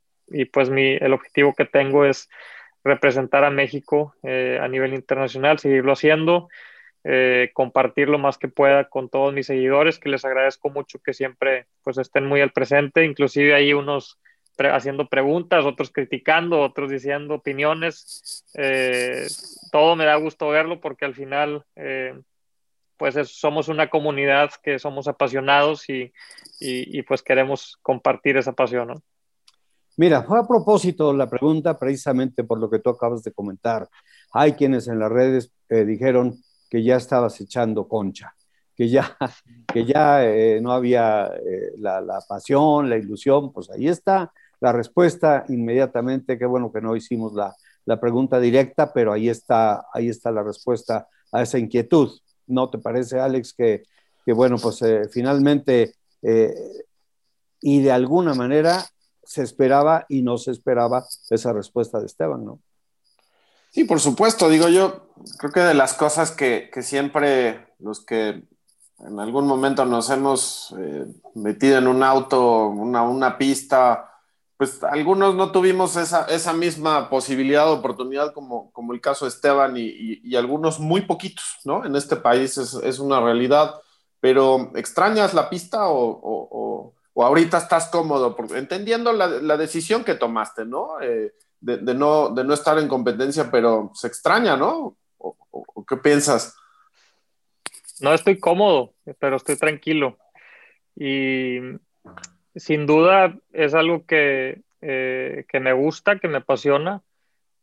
[0.52, 2.28] pues mi, el objetivo que tengo es
[2.84, 6.48] representar a México eh, a nivel internacional, seguirlo haciendo,
[7.04, 11.14] eh, compartir lo más que pueda con todos mis seguidores, que les agradezco mucho que
[11.14, 14.18] siempre pues estén muy al presente, inclusive hay unos
[14.68, 18.44] haciendo preguntas, otros criticando, otros diciendo opiniones.
[18.54, 19.26] Eh,
[19.72, 22.20] todo me da gusto verlo porque al final, eh,
[22.96, 26.12] pues somos una comunidad que somos apasionados y,
[27.08, 29.02] pues queremos compartir esa pasión.
[30.00, 33.86] Mira, fue a propósito la pregunta precisamente por lo que tú acabas de comentar.
[34.32, 38.34] Hay quienes en las redes eh, dijeron que ya estabas echando concha,
[38.74, 39.14] que ya,
[39.70, 40.24] que ya
[40.62, 41.30] no había
[41.76, 46.38] la, la, pasión, la ilusión, pues ahí está la respuesta inmediatamente.
[46.38, 47.54] Qué bueno que no hicimos la,
[48.00, 52.10] pregunta directa, pero ahí está, ahí está la respuesta a esa inquietud.
[52.46, 53.82] ¿No te parece, Alex, que,
[54.32, 56.54] bueno, pues eh, finalmente eh,
[57.60, 58.82] y de alguna manera
[59.24, 62.60] se esperaba y no se esperaba esa respuesta de Esteban, ¿no?
[63.70, 64.48] Sí, por supuesto.
[64.48, 65.06] Digo yo,
[65.38, 68.42] creo que de las cosas que, siempre los que
[68.98, 74.10] en algún momento nos hemos eh, metido en un auto, una, una pista,
[74.60, 79.74] pues algunos no tuvimos esa, esa misma posibilidad oportunidad como, como el caso de Esteban
[79.78, 81.86] y, y, algunos muy poquitos, ¿no?
[81.86, 83.76] En este país es, es una realidad,
[84.20, 88.36] pero ¿extrañas la pista o, o, o, ahorita estás cómodo?
[88.36, 91.00] Porque, entendiendo la, decisión que tomaste, ¿no?
[91.00, 92.30] Eh, ¿no?
[92.30, 94.96] de no estar en competencia, pero se extraña, ¿no?
[95.18, 96.56] ¿O, qué piensas?
[98.00, 100.18] No estoy cómodo, pero estoy tranquilo.
[100.96, 101.58] Y
[102.54, 107.02] sin duda es algo que, eh, me gusta, que me apasiona,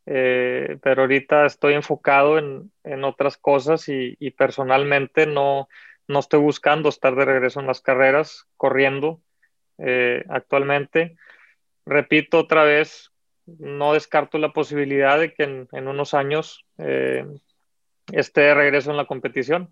[0.06, 2.70] eh, pero ahorita estoy enfocado en,
[3.04, 5.68] otras cosas y, personalmente no
[6.06, 9.20] estoy buscando estar de regreso en las carreras, corriendo
[9.78, 11.16] eh, actualmente.
[11.86, 13.10] Repito otra vez,
[13.46, 16.64] no descarto la posibilidad de que en, unos años
[18.12, 19.70] esté de regreso en la competición.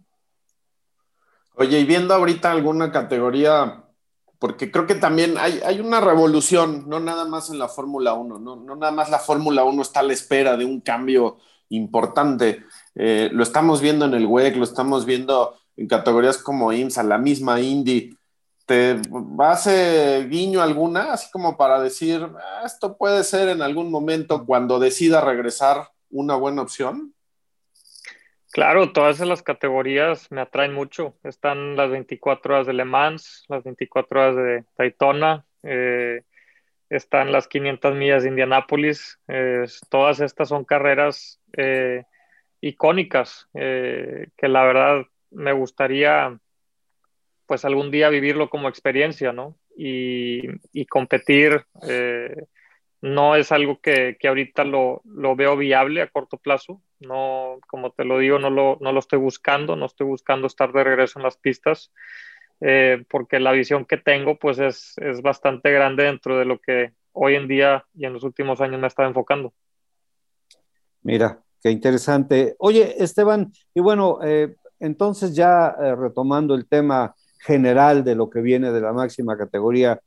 [1.55, 3.87] Oye, y viendo ahorita alguna categoría
[4.39, 8.39] porque creo que también hay, hay una revolución, no nada más en la Fórmula 1,
[8.39, 11.39] no, no, nada más la Fórmula 1 está a la espera de un cambio
[11.71, 12.65] importante.
[12.95, 17.19] Eh, lo estamos viendo en el WEC, lo estamos viendo en categorías como IMSA, la
[17.19, 18.16] misma Indy.
[18.67, 19.01] ¿Te
[19.39, 24.81] hace guiño alguna, así como para decir, ah, esto puede ser en algún momento cuando
[24.81, 27.15] decida regresar una buena opción?
[28.51, 31.15] Claro, todas las categorías me atraen mucho.
[31.23, 36.23] Están las 24 horas de Le Mans, las 24 horas de Daytona, eh,
[36.89, 39.21] están las 500 millas de Indianápolis.
[39.89, 42.05] todas estas son carreras eh,
[42.61, 46.39] icónicas eh, que la verdad me gustaría
[47.47, 49.57] pues algún día vivirlo como experiencia, ¿no?
[49.77, 50.43] Y,
[50.87, 51.65] competir
[53.03, 56.83] no es algo que, que ahorita lo, lo, veo viable a corto plazo.
[56.99, 60.73] No, como te lo digo, no lo, no lo estoy buscando, no estoy buscando estar
[60.73, 61.93] de regreso en las pistas,
[62.61, 66.95] eh, porque la visión que tengo pues es, es, bastante grande dentro de lo que
[67.13, 69.53] hoy en día y en los últimos años me está enfocando.
[71.03, 72.57] Mira, qué interesante.
[72.59, 78.41] Oye, Esteban, y bueno, eh, entonces ya eh, retomando el tema general de lo que
[78.41, 80.01] viene de la máxima categoría,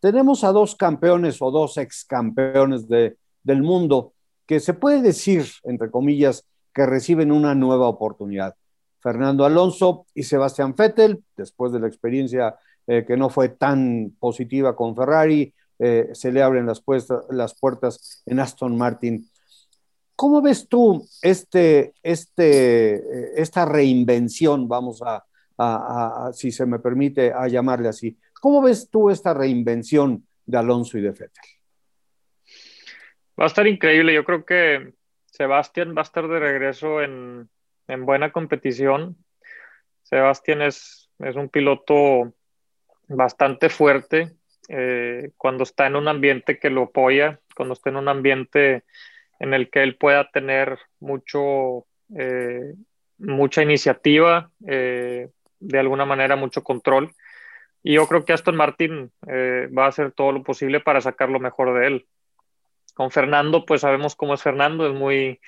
[0.00, 4.14] tenemos a dos campeones o dos ex campeones de, del mundo
[4.46, 8.54] que se puede decir, entre comillas, que reciben una nueva oportunidad.
[9.00, 14.74] Fernando Alonso y Sebastián Vettel, después de la experiencia eh, que no fue tan positiva
[14.74, 16.82] con Ferrari, eh, se le abren las,
[17.30, 19.26] las puertas en Aston Martin.
[20.16, 25.24] ¿Cómo ves tú este, este, eh, esta reinvención, vamos a,
[26.32, 28.16] si se me permite, a llamarle así?
[28.40, 31.30] ¿Cómo ves tú esta reinvención de Alonso y de Vettel?
[33.38, 34.14] Va a estar increíble.
[34.14, 34.94] Yo creo que
[35.26, 37.48] Sebastián va a estar de regreso en,
[37.88, 39.16] en buena competición.
[40.02, 42.34] Sebastián es, es, un piloto
[43.08, 44.32] bastante fuerte
[44.68, 48.84] eh, cuando está en un ambiente que lo apoya, cuando está en un ambiente
[49.38, 52.74] en el que él pueda tener mucho, eh,
[53.18, 57.14] mucha iniciativa, eh, de alguna manera mucho control.
[57.82, 61.28] Y yo creo que Aston Martin eh, va a hacer todo lo posible para sacar
[61.30, 62.06] lo mejor de él.
[62.94, 65.40] Con Fernando, pues sabemos cómo es Fernando, es muy,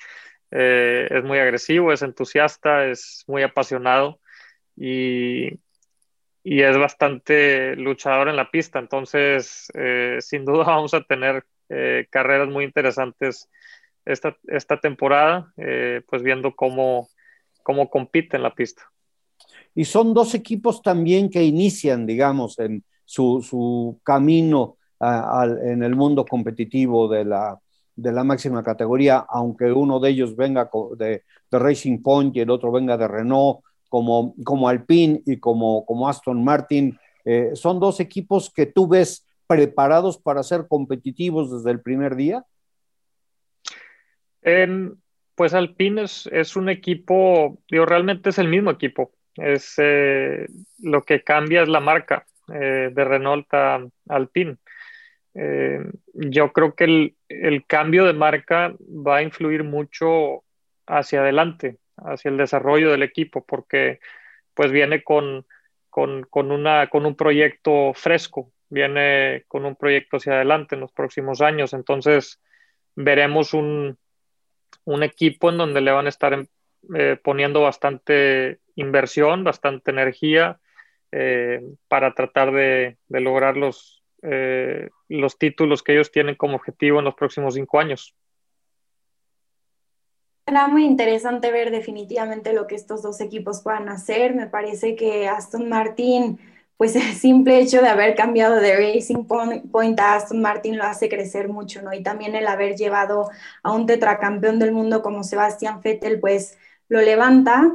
[0.49, 4.19] es muy agresivo, es entusiasta, es muy apasionado
[4.75, 5.59] y,
[6.43, 8.79] y es bastante luchador en la pista.
[8.79, 9.67] Entonces,
[10.19, 11.43] sin duda vamos a tener
[12.09, 13.49] carreras muy interesantes
[14.05, 17.09] esta, esta temporada, eh, pues viendo cómo,
[17.63, 18.91] cómo compite en la pista.
[19.75, 27.07] Y son dos equipos también que inician, digamos, en su, camino en el mundo competitivo
[27.07, 27.59] de la,
[27.95, 32.71] de la máxima categoría, aunque uno de ellos venga de, Racing Point y el otro
[32.71, 33.59] venga de Renault,
[33.89, 36.97] como, como Alpine y como, como Aston Martin.
[37.25, 42.43] Eh, ¿Son dos equipos que tú ves preparados para ser competitivos desde el primer día?
[45.35, 49.11] pues Alpine es, un equipo, digo, realmente es el mismo equipo.
[49.35, 50.45] Es, eh,
[50.79, 54.57] lo que cambia es la marca eh, de Renault a Alpine.
[55.35, 55.79] Eh,
[56.13, 60.43] yo creo que el, cambio de marca va a influir mucho
[60.85, 63.99] hacia adelante, hacia el desarrollo del equipo, porque
[64.53, 65.45] pues viene con,
[65.89, 71.41] con, una, con un proyecto fresco, viene con un proyecto hacia adelante en los próximos
[71.41, 71.73] años.
[71.73, 72.39] Entonces
[72.95, 73.97] veremos un,
[74.85, 76.45] un equipo en donde le van a estar
[76.95, 80.59] eh, poniendo bastante inversión, bastante energía
[81.11, 87.05] eh, para tratar de, lograr los, eh, los títulos que ellos tienen como objetivo en
[87.05, 88.15] los próximos cinco años.
[90.45, 94.35] Será muy interesante ver definitivamente lo que estos dos equipos puedan hacer.
[94.35, 96.37] Me parece que Aston Martin
[96.77, 101.09] pues el simple hecho de haber cambiado de Racing Point a Aston Martin lo hace
[101.09, 101.93] crecer mucho, ¿no?
[101.93, 103.29] Y también el haber llevado
[103.61, 107.71] a un tetracampeón del mundo como Sebastián Vettel, pues lo levanta.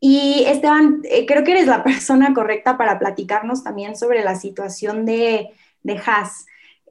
[0.00, 5.04] Y Esteban, eh, creo que eres la persona correcta para platicarnos también sobre la situación
[5.04, 5.50] de,
[5.82, 6.46] de Haas.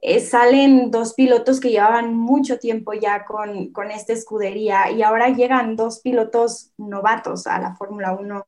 [0.06, 5.30] Eh, salen dos pilotos que llevaban mucho tiempo ya con, con esta escudería y ahora
[5.30, 8.46] llegan dos pilotos novatos a la Fórmula 1.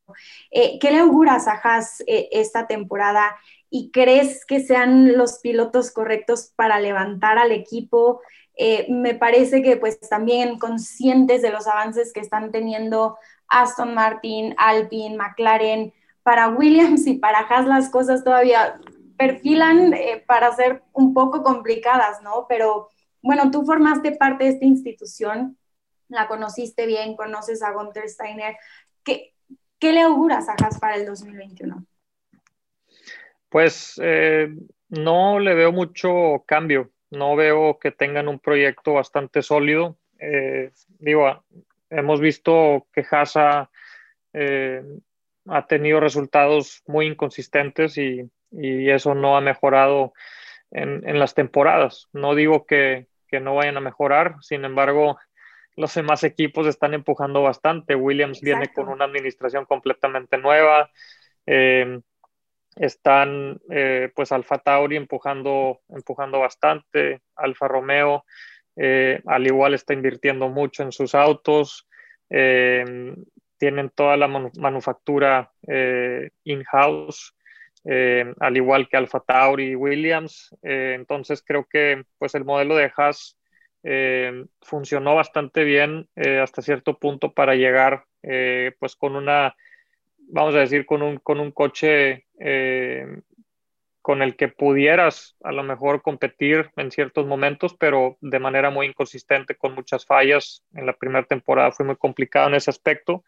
[0.50, 3.36] Eh, ¿Qué le auguras a Haas eh, esta temporada
[3.70, 8.20] y crees que sean los pilotos correctos para levantar al equipo?
[8.88, 15.16] Me parece que pues también conscientes de los avances que están teniendo Aston Martin, Alpine,
[15.16, 15.92] McLaren,
[16.22, 18.80] para Williams y para Haas las cosas todavía
[19.16, 22.46] perfilan eh, para ser un poco complicadas, ¿no?
[22.48, 22.88] Pero
[23.22, 25.56] bueno, tú formaste parte de esta institución,
[26.08, 28.56] la conociste bien, conoces a Gunther Steiner.
[29.04, 29.34] ¿Qué,
[29.78, 31.86] qué le auguras a Haas para el 2021?
[33.48, 34.52] Pues eh,
[34.88, 39.96] no le veo mucho cambio, no veo que tengan un proyecto bastante sólido.
[40.18, 41.44] Eh, digo,
[41.90, 43.70] hemos visto que Haas ha,
[45.48, 50.12] ha tenido resultados muy inconsistentes y y eso no ha mejorado
[50.70, 52.08] en, las temporadas.
[52.12, 53.06] No digo que,
[53.40, 55.18] no vayan a mejorar, sin embargo,
[55.76, 57.94] los demás equipos están empujando bastante.
[57.94, 60.90] Williams viene con una administración completamente nueva.
[61.44, 62.00] Eh,
[62.76, 68.24] están eh, pues Alfa Tauri empujando, empujando bastante, Alfa Romeo
[68.76, 71.88] eh, al igual está invirtiendo mucho en sus autos,
[72.28, 75.50] tienen toda la manufactura
[76.44, 77.36] in-house,
[77.88, 80.54] eh, al igual que Alfa Tauri y Williams.
[80.62, 83.38] Eh, entonces creo que pues el modelo de Haas
[83.84, 86.08] eh, funcionó bastante bien
[86.42, 88.04] hasta cierto punto para llegar
[88.80, 89.54] pues con una,
[90.26, 92.26] vamos a decir, con un, con un coche
[94.06, 98.86] con el que pudieras a lo mejor competir en ciertos momentos, pero de manera muy
[98.86, 100.62] inconsistente, con muchas fallas.
[100.74, 103.24] En la primera temporada fue muy complicado en ese aspecto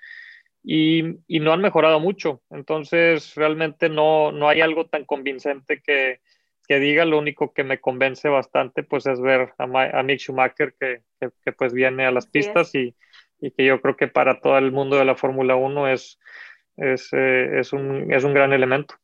[0.62, 2.42] y, y no han mejorado mucho.
[2.51, 6.20] Entonces, realmente no, no hay algo tan convincente que,
[6.68, 7.05] que diga.
[7.05, 11.53] Lo único que me convence bastante pues es ver a, a Mick Schumacher que, que,
[11.53, 12.94] pues viene a las pistas y,
[13.40, 16.20] y, que yo creo que para todo el mundo de la Fórmula 1 es,
[16.79, 18.95] es, eh, es, un, es un gran elemento.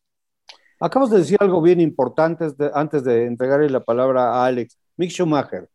[0.81, 4.79] Acabas de decir algo bien importante antes de entregarle la palabra a Alex.
[4.97, 5.69] Mick Schumacher.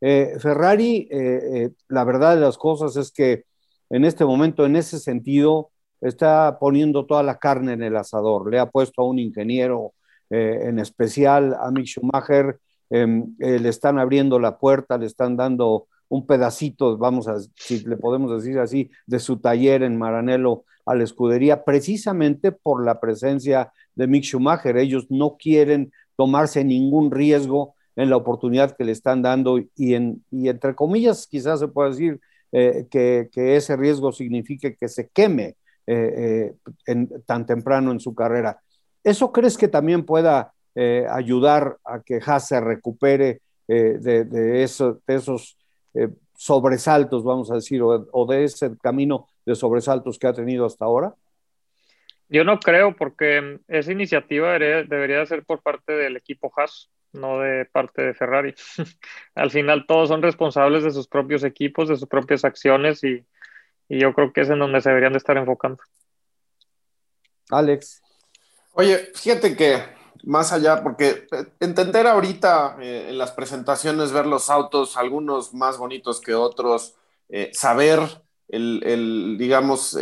[0.00, 3.44] Eh, Ferrari, eh, la verdad de las cosas es que
[3.90, 8.50] en este momento, en ese sentido, está poniendo toda la carne en el asador.
[8.50, 9.92] Le ha puesto a un ingeniero
[10.30, 16.26] en especial a Mick Schumacher, em, le están abriendo la puerta, le están dando un
[16.26, 21.04] pedacito, vamos a, si le podemos decir así, de su taller en Maranello a la
[21.04, 24.76] escudería, precisamente por la presencia de Mick Schumacher.
[24.76, 30.24] Ellos no quieren tomarse ningún riesgo en la oportunidad que le están dando y, en,
[30.30, 32.20] y entre comillas quizás se puede decir
[32.52, 35.56] eh, que, que, ese riesgo signifique que se queme
[35.86, 36.54] eh,
[36.86, 38.60] eh, tan temprano en su carrera.
[39.04, 40.52] ¿Eso crees que también pueda
[41.10, 45.58] ayudar a que Haas recupere de, de, eso, de esos
[46.42, 51.14] sobresaltos, vamos a decir, o, de ese camino de sobresaltos que ha tenido hasta ahora?
[52.28, 57.64] Yo no creo, porque esa iniciativa debería, ser por parte del equipo Haas, no de
[57.66, 58.56] parte de Ferrari.
[59.36, 63.24] Al final todos son responsables de sus propios equipos, de sus propias acciones y,
[63.88, 65.80] y yo creo que es en donde se deberían de estar enfocando.
[67.50, 68.02] Alex.
[68.72, 69.80] Oye, fíjate que
[70.24, 75.78] más allá, porque eh, entender ahorita eh, en las presentaciones, ver los autos, algunos más
[75.78, 76.94] bonitos que otros,
[77.28, 78.00] eh, saber
[78.48, 79.96] el, digamos,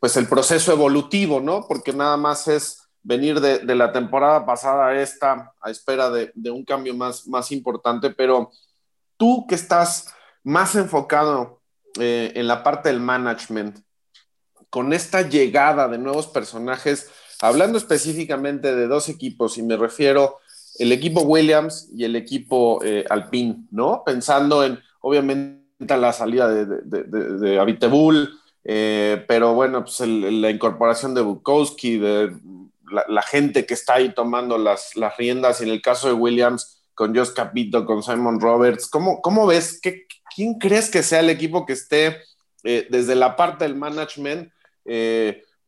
[0.00, 1.66] pues el proceso evolutivo, ¿no?
[1.66, 6.50] Porque nada más es venir de, la temporada pasada a esta, a espera de, de,
[6.50, 8.50] un cambio más, más importante, pero
[9.16, 10.12] tú que estás
[10.44, 11.62] más enfocado
[11.98, 13.78] en la parte del management,
[14.68, 17.10] con esta llegada de nuevos personajes,
[17.42, 20.38] Hablando específicamente de dos equipos, y me refiero
[20.78, 24.02] el equipo Williams y el equipo eh, Alpine, ¿no?
[24.04, 25.60] Pensando en, obviamente,
[25.96, 28.28] la salida de, de, de,
[28.64, 32.36] eh, pero bueno, pues la incorporación de Bukowski, de
[33.08, 36.82] la, gente que está ahí tomando las, las riendas, y en el caso de Williams,
[36.94, 39.80] con Josh Capito, con Simon Roberts, ¿cómo, cómo ves?
[39.80, 42.18] ¿Qué, ¿Quién crees que sea el equipo que esté
[42.64, 44.52] eh, desde la parte del management?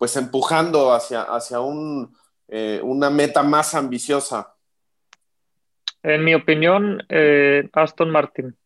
[0.03, 2.13] Pues empujando hacia, hacia un,
[2.49, 4.57] eh, una meta más ambiciosa?
[6.03, 8.57] En mi opinión, eh, Aston Martin.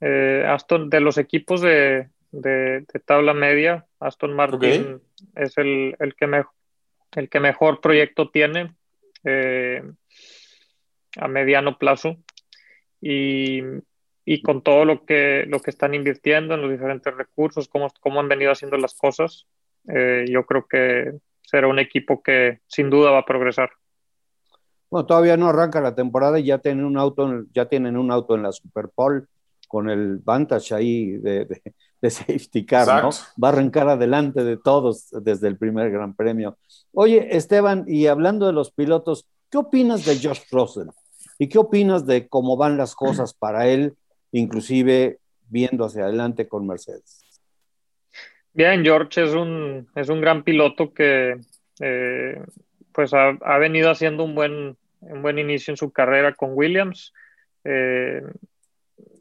[0.00, 5.02] Eh, Aston, de los equipos de, de, tabla media, Aston Martin
[5.34, 6.52] es el, el, que mejor,
[7.16, 8.76] el que mejor proyecto tiene
[11.16, 12.16] a mediano plazo.
[13.00, 13.64] Y,
[14.24, 18.20] y, con todo lo que, lo que están invirtiendo en los diferentes recursos, cómo, cómo
[18.20, 19.48] han venido haciendo las cosas,
[19.86, 21.12] eh, yo creo que
[21.42, 23.70] será un equipo que sin duda va a progresar.
[24.90, 28.34] Bueno, todavía no arranca la temporada y ya tienen un auto, ya tienen un auto
[28.34, 28.90] en la Super
[29.68, 31.46] con el Vantage ahí de,
[32.00, 33.10] de, safety car, ¿no?
[33.42, 36.56] Va a arrancar adelante de todos desde el primer Gran Premio.
[36.92, 40.88] Oye, Esteban, y hablando de los pilotos, ¿qué opinas de Josh Russell?
[41.38, 43.94] ¿Y qué opinas de cómo van las cosas para él,
[44.32, 45.18] inclusive
[45.48, 47.27] viendo hacia adelante con Mercedes?
[48.52, 51.36] Bien, George es un, es un gran piloto que
[51.80, 52.42] eh,
[52.92, 57.12] pues ha, venido haciendo un buen, un buen inicio en su carrera con Williams.
[57.64, 58.22] Eh,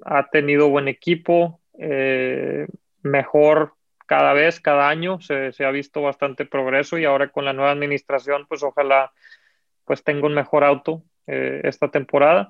[0.05, 2.67] ha tenido buen equipo, eh,
[3.03, 3.73] mejor
[4.07, 8.45] cada vez, cada año, se, ha visto bastante progreso y ahora con la nueva administración,
[8.47, 9.11] pues ojalá
[9.86, 12.49] pues tenga un mejor auto esta temporada.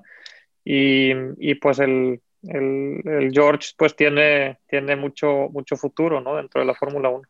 [0.64, 6.36] Y, y pues el, el, George pues tiene, tiene mucho, mucho futuro ¿no?
[6.36, 7.22] dentro de la Fórmula 1.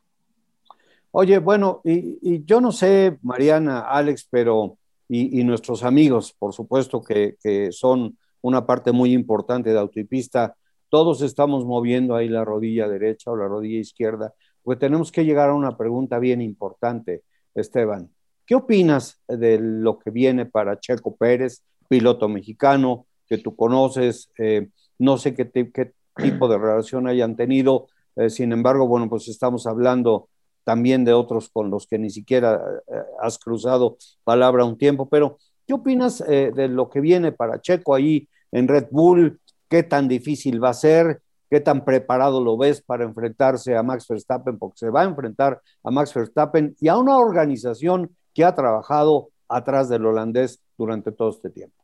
[1.11, 4.76] Oye, bueno, y, yo no sé, Mariana, Alex, pero,
[5.09, 10.54] y, nuestros amigos, por supuesto, que, que, son una parte muy importante de autopista,
[10.90, 15.48] todos estamos moviendo ahí la rodilla derecha o la rodilla izquierda, pues tenemos que llegar
[15.48, 17.22] a una pregunta bien importante,
[17.54, 18.11] Esteban.
[18.48, 24.30] ¿Qué opinas de lo que viene para Checo Pérez, piloto mexicano que tú conoces?
[24.38, 24.68] Eh,
[24.99, 27.86] no sé qué, tipo de relación hayan tenido,
[28.16, 30.28] eh, sin embargo, bueno, pues estamos hablando
[30.64, 35.38] también de otros con los que ni siquiera eh, has cruzado palabra un tiempo, pero
[35.66, 39.40] ¿qué opinas eh, de lo que viene para Checo ahí en Red Bull?
[39.68, 41.22] ¿Qué tan difícil va a ser?
[41.49, 44.59] ¿Qué tan preparado lo ves para enfrentarse a Max Verstappen?
[44.59, 49.30] Porque se va a enfrentar a Max Verstappen y a una organización que ha trabajado
[49.49, 51.78] atrás del holandés durante todo este tiempo.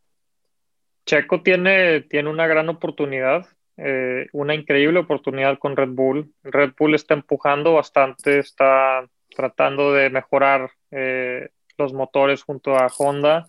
[1.07, 3.47] Checo tiene, tiene una gran oportunidad,
[3.77, 6.33] eh, una increíble oportunidad con Red Bull.
[6.43, 13.47] Red Bull está empujando bastante, está tratando de mejorar eh, los motores junto a Honda.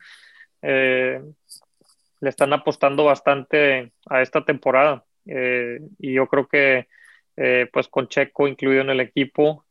[0.61, 1.21] Eh,
[2.21, 6.87] le están apostando bastante a esta temporada y yo creo que
[7.71, 9.65] pues con Checo incluido en el equipo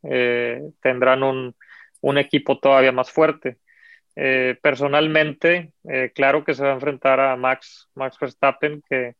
[0.81, 1.57] tendrán un,
[2.01, 3.57] un equipo todavía más fuerte.
[4.17, 9.17] Eh, personalmente, eh, claro que se va a enfrentar a Max, Max Verstappen, que,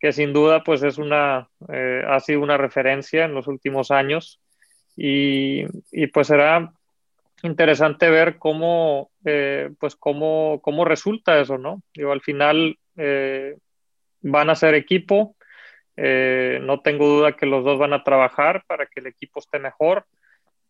[0.00, 4.40] que sin duda pues es una, eh, ha sido una referencia en los últimos años.
[4.96, 6.72] Y, y pues será
[7.42, 9.10] interesante ver cómo,
[9.78, 11.82] pues cómo, cómo, resulta eso, ¿no?
[11.94, 12.78] Digo, al final
[14.20, 15.34] van a ser equipo,
[15.96, 20.04] no tengo duda que los dos van a trabajar para que el equipo esté mejor,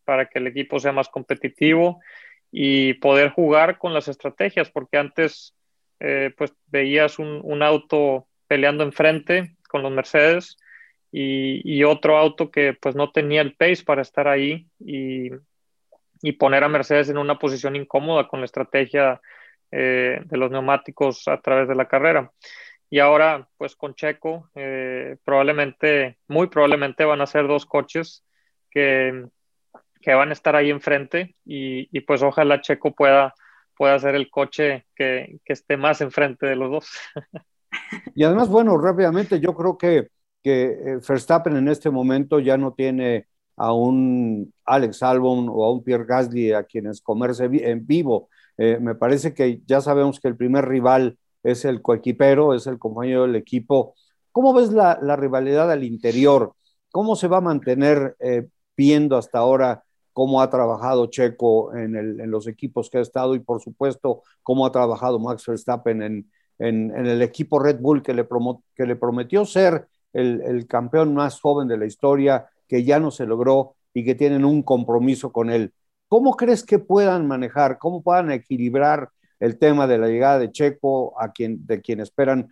[0.05, 1.99] para que el equipo sea más competitivo
[2.55, 5.55] y poder jugar con las estrategias, porque antes
[5.99, 10.57] eh, pues veías un, auto peleando enfrente con los Mercedes
[11.11, 15.31] y, otro auto que pues no tenía el pace para estar ahí y,
[16.37, 19.19] poner a Mercedes en una posición incómoda con la estrategia
[19.71, 22.31] eh, de los neumáticos a través de la carrera.
[22.89, 28.23] Y ahora, pues con Checo, eh, probablemente, muy probablemente van a ser dos coches
[28.69, 29.25] que,
[30.03, 33.33] que van a estar ahí enfrente y, pues ojalá Checo pueda,
[33.75, 36.87] pueda ser el coche que, esté más enfrente de los dos.
[38.13, 40.09] Y además, bueno, rápidamente, yo creo que,
[40.43, 43.25] que eh, Verstappen en este momento ya no tiene
[43.55, 48.29] a un Alex Albon o a un Pierre Gasly a quienes comerse en vivo.
[48.57, 52.77] Eh, me parece que ya sabemos que el primer rival es el coequipero, es el
[52.79, 53.95] compañero del equipo.
[54.31, 56.53] ¿Cómo ves la, rivalidad al interior?
[56.91, 59.82] ¿Cómo se va a mantener eh, viendo hasta ahora
[60.13, 64.71] cómo ha trabajado Checo en, los equipos que ha estado y por supuesto cómo ha
[64.71, 68.23] trabajado Max Verstappen en, el equipo Red Bull que le,
[68.95, 73.75] prometió ser el, el, campeón más joven de la historia, que ya no se logró
[73.93, 75.73] y que tienen un compromiso con él.
[76.07, 79.09] ¿Cómo crees que puedan manejar, cómo puedan equilibrar
[79.39, 82.49] el tema de la llegada de Checo, a quien, de quien esperan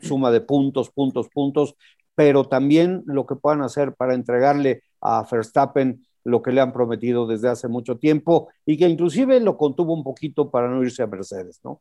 [0.00, 1.76] suma de puntos, puntos, puntos,
[2.14, 7.26] pero también lo que puedan hacer para entregarle a Verstappen lo que le han prometido
[7.26, 11.06] desde hace mucho tiempo y que inclusive lo contuvo un poquito para no irse a
[11.06, 11.80] Mercedes, ¿no?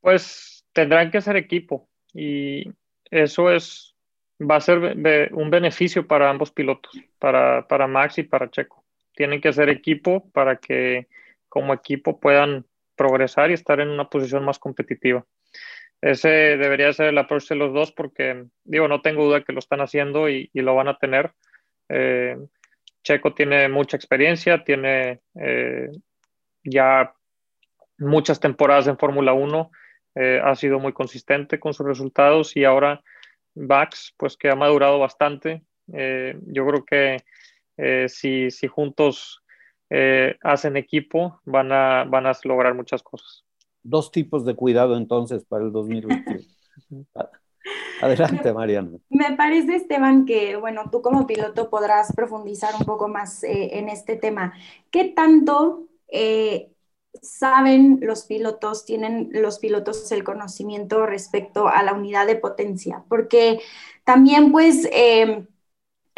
[0.00, 2.72] Pues tendrán que ser equipo y
[3.10, 3.94] eso es,
[4.40, 4.96] va a ser
[5.32, 8.84] un beneficio para ambos pilotos, para, para Max y para Checo.
[9.14, 11.06] Tienen que ser equipo para que
[11.48, 15.24] como equipo puedan progresar y estar en una posición más competitiva.
[16.00, 19.60] Ese debería ser el approach de los dos porque, digo, no tengo duda que lo
[19.60, 21.32] están haciendo y, lo van a tener.
[21.88, 22.36] Eh,
[23.02, 25.90] Checo tiene mucha experiencia, tiene eh,
[26.64, 27.12] ya
[27.98, 29.70] muchas temporadas en Fórmula 1,
[30.14, 33.02] eh, ha sido muy consistente con sus resultados y ahora
[33.54, 35.62] Bax, pues que ha madurado bastante.
[35.92, 39.42] Eh, yo creo que si, si, juntos
[40.42, 43.44] hacen equipo, van a, van a lograr muchas cosas.
[43.82, 46.40] Dos tipos de cuidado entonces para el 2021.
[48.00, 48.98] Adelante, Mariana.
[49.10, 53.88] Me parece, Esteban, que, bueno, tú como piloto podrás profundizar un poco más eh, en
[53.88, 54.54] este tema.
[54.90, 56.72] ¿Qué tanto eh,
[57.20, 63.04] saben los pilotos, tienen los pilotos el conocimiento respecto a la unidad de potencia?
[63.08, 63.60] Porque
[64.04, 65.46] también, pues, eh,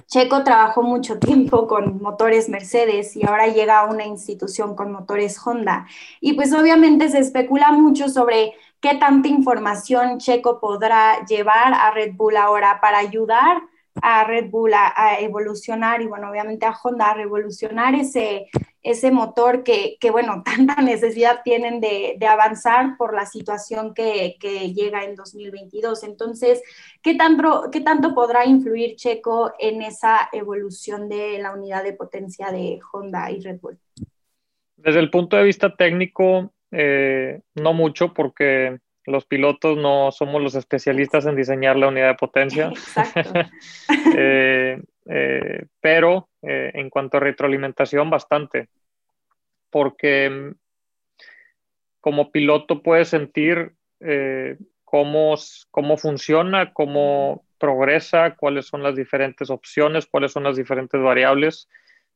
[0.06, 5.38] Checo trabajó mucho tiempo con motores Mercedes y ahora llega a una institución con motores
[5.44, 5.86] Honda.
[6.20, 8.54] Y pues obviamente se especula mucho sobre
[8.84, 13.62] qué tanta información Checo podrá llevar a Red Bull ahora para ayudar
[14.02, 18.46] a Red Bull a, evolucionar y bueno, obviamente a Honda a revolucionar ese,
[18.82, 24.36] ese motor que, que, bueno, tanta necesidad tienen de, de avanzar por la situación que,
[24.38, 26.04] que, llega en 2022.
[26.04, 26.62] Entonces,
[27.00, 32.50] ¿qué tanto, ¿qué tanto podrá influir Checo en esa evolución de la unidad de potencia
[32.50, 33.78] de Honda y Red Bull?
[34.76, 40.56] Desde el punto de vista técnico, eh, no mucho porque los pilotos no somos los
[40.56, 42.72] especialistas en diseñar la unidad de potencia.
[44.16, 48.68] Eh, eh, pero en cuanto a retroalimentación, bastante.
[49.70, 50.52] Porque
[52.00, 53.72] como piloto puedes sentir
[54.84, 55.34] cómo,
[55.72, 61.68] cómo funciona, cómo progresa, cuáles son las diferentes opciones, cuáles son las diferentes variables.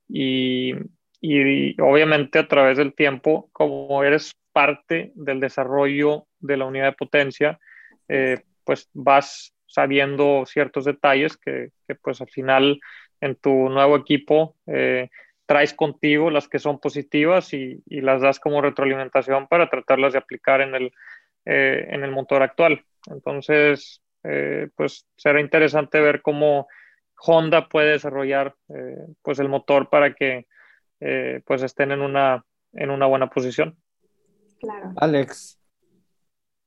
[0.09, 0.73] Y,
[1.21, 6.93] y obviamente a través del tiempo, como eres parte del desarrollo de la unidad de
[7.05, 7.61] potencia,
[8.09, 11.71] eh, pues vas sabiendo ciertos detalles que,
[12.03, 12.81] pues al final
[13.21, 15.11] en tu nuevo equipo eh,
[15.47, 20.61] traes contigo las que son positivas y, las das como retroalimentación para tratarlas de aplicar
[20.61, 20.91] en el,
[21.45, 22.85] eh, en el motor actual.
[23.07, 24.03] Entonces,
[24.75, 26.67] pues será interesante ver cómo
[27.17, 28.57] Honda puede desarrollar
[29.23, 30.47] pues el motor para que
[31.45, 33.79] pues estén en una, en una buena posición.
[34.61, 34.93] Claro.
[34.97, 35.59] Alex.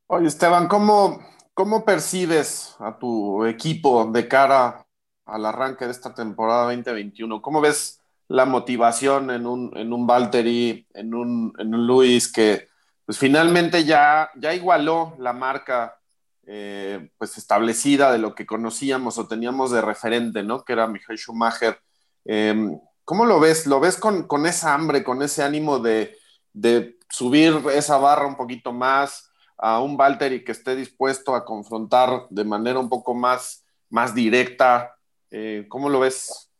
[0.07, 1.21] Oye, Esteban, ¿cómo,
[1.53, 4.85] ¿cómo percibes a tu equipo de cara
[5.25, 7.41] al arranque de esta temporada 2021?
[7.41, 12.67] ¿Cómo ves la motivación en un, en un Valtteri, en un, en un Luis que
[13.05, 15.97] pues finalmente ya, ya igualó la marca
[16.45, 20.63] eh, pues establecida de lo que conocíamos o teníamos de referente, ¿no?
[20.63, 21.79] Que era Michael Schumacher.
[22.25, 23.67] Em, ¿Cómo lo ves?
[23.67, 26.17] ¿Lo ves con, con esa hambre, con ese ánimo de,
[26.53, 32.25] de subir esa barra un poquito más a un Valtteri que esté dispuesto a confrontar
[32.29, 34.97] de manera un poco más, más directa.
[35.29, 36.51] Eh, ¿Cómo lo ves?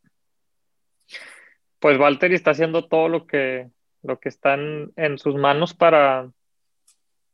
[1.79, 3.69] Pues Valtteri está haciendo todo lo que,
[4.03, 6.29] lo que está en, sus manos para,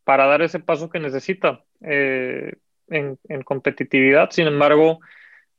[0.06, 2.54] para dar ese paso que necesita eh,
[2.88, 4.32] en, en, competitividad.
[4.32, 5.00] Sin embargo,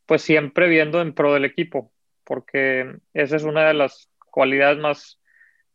[0.07, 1.93] pues siempre viendo en pro del equipo,
[2.25, 5.21] porque esa es una de las cualidades más,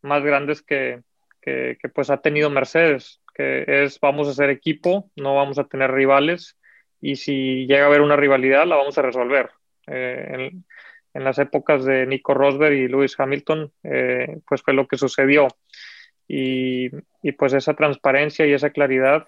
[0.02, 1.04] más grandes que,
[1.44, 5.92] que, pues ha tenido Mercedes, que es vamos a ser equipo, no vamos a tener
[5.92, 6.58] rivales
[7.02, 9.50] y si llega a haber una rivalidad la vamos a resolver.
[9.88, 10.52] Eh,
[11.14, 15.48] en, las épocas de Nico Rosberg y Lewis Hamilton, eh, pues fue lo que sucedió.
[16.28, 16.90] Y,
[17.22, 19.28] y, pues esa transparencia y esa claridad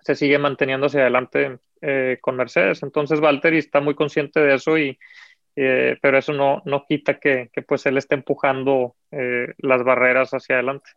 [0.00, 2.82] se sigue manteniendo hacia adelante eh, con Mercedes.
[2.82, 4.98] Entonces Valtteri está muy consciente de eso y,
[5.54, 8.96] pero eso no, no quita que, que, pues él esté empujando
[9.58, 10.90] las barreras hacia adelante.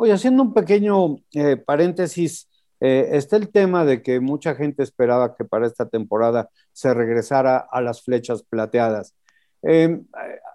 [0.00, 5.34] Oye, haciendo un pequeño eh, paréntesis, eh, está el tema de que mucha gente esperaba
[5.34, 9.16] que para esta temporada se regresara a las flechas plateadas.
[9.60, 10.06] Em,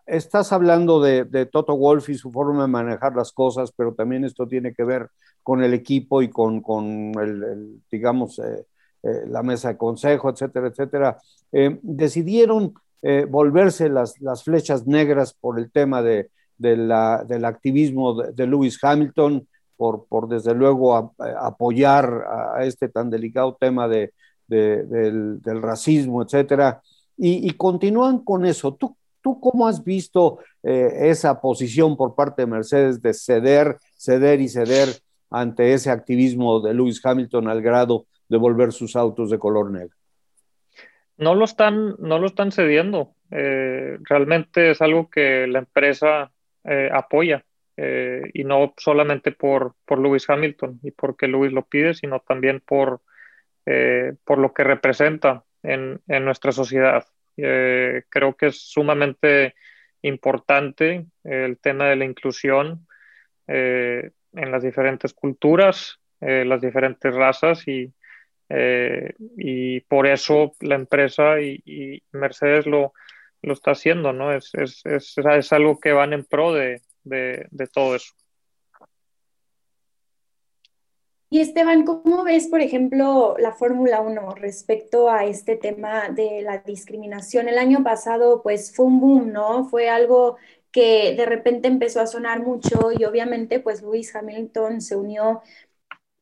[0.05, 4.47] estás hablando de, Toto Wolf y su forma de manejar las cosas, pero también esto
[4.47, 5.09] tiene que ver
[5.43, 6.63] con el equipo y con,
[7.19, 8.65] el, digamos, eh,
[9.27, 11.17] la mesa de consejo, etcétera, etcétera.
[11.51, 12.73] Em, decidieron
[13.27, 16.29] volverse las, las flechas negras por el tema de,
[16.63, 23.87] del activismo de, Lewis Hamilton, por, por desde luego apoyar a, este tan delicado tema
[23.87, 24.13] de,
[24.47, 26.81] del, racismo, etcétera,
[27.17, 28.73] y, continúan con eso.
[28.73, 34.41] ¿Tú, ¿Tú cómo has visto eh, esa posición por parte de Mercedes de ceder, ceder
[34.41, 34.89] y ceder
[35.29, 39.95] ante ese activismo de Lewis Hamilton al grado de volver sus autos de color negro?
[41.17, 43.13] No lo están, no lo están cediendo.
[43.31, 46.31] Eh, realmente es algo que la empresa
[46.63, 47.43] eh, apoya.
[47.75, 52.61] Eh, y no solamente por, por Lewis Hamilton y porque Lewis lo pide, sino también
[52.61, 53.01] por,
[53.65, 57.05] eh, por lo que representa en, en nuestra sociedad.
[57.35, 59.55] creo que es sumamente
[60.03, 62.85] importante el tema de la inclusión
[63.47, 67.91] en las diferentes culturas, las diferentes razas y,
[69.37, 72.93] y por eso la empresa y, y Mercedes lo,
[73.43, 74.33] lo está haciendo, ¿no?
[74.33, 78.13] Es, es, es, es algo que van en pro de, de, de, todo eso.
[81.29, 86.59] Y Esteban, ¿cómo ves, por ejemplo, la Fórmula 1 respecto a este tema de la
[86.59, 87.49] discriminación?
[87.49, 89.65] El año pasado, pues fue un boom, ¿no?
[89.65, 90.37] Fue algo
[90.71, 95.41] que de repente empezó a sonar mucho y obviamente, pues Luis Hamilton se unió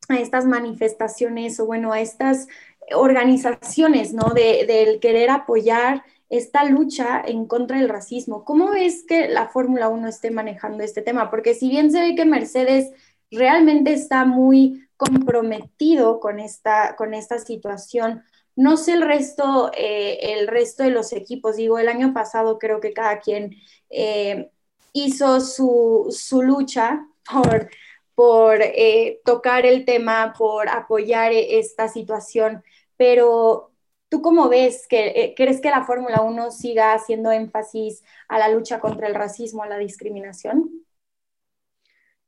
[0.09, 2.47] a estas manifestaciones o bueno, a estas
[2.95, 4.33] organizaciones, ¿no?
[4.33, 8.45] De, del querer apoyar esta lucha en contra del racismo.
[8.45, 11.29] ¿Cómo es que la Fórmula 1 esté manejando este tema?
[11.29, 12.91] Porque si bien se ve que Mercedes
[13.29, 18.23] realmente está muy comprometido con esta, con esta situación,
[18.55, 21.57] no sé el resto, eh, el resto de los equipos.
[21.57, 23.53] Digo, el año pasado creo que cada quien
[23.89, 24.51] eh,
[24.93, 27.69] hizo su, su, lucha por,
[28.15, 32.63] por eh, tocar el tema, por apoyar esta situación,
[32.95, 33.70] pero
[34.11, 34.87] ¿Tú cómo ves?
[34.89, 39.15] que eh, ¿Crees que la Fórmula 1 siga haciendo énfasis a la lucha contra el
[39.15, 40.69] racismo, a la discriminación?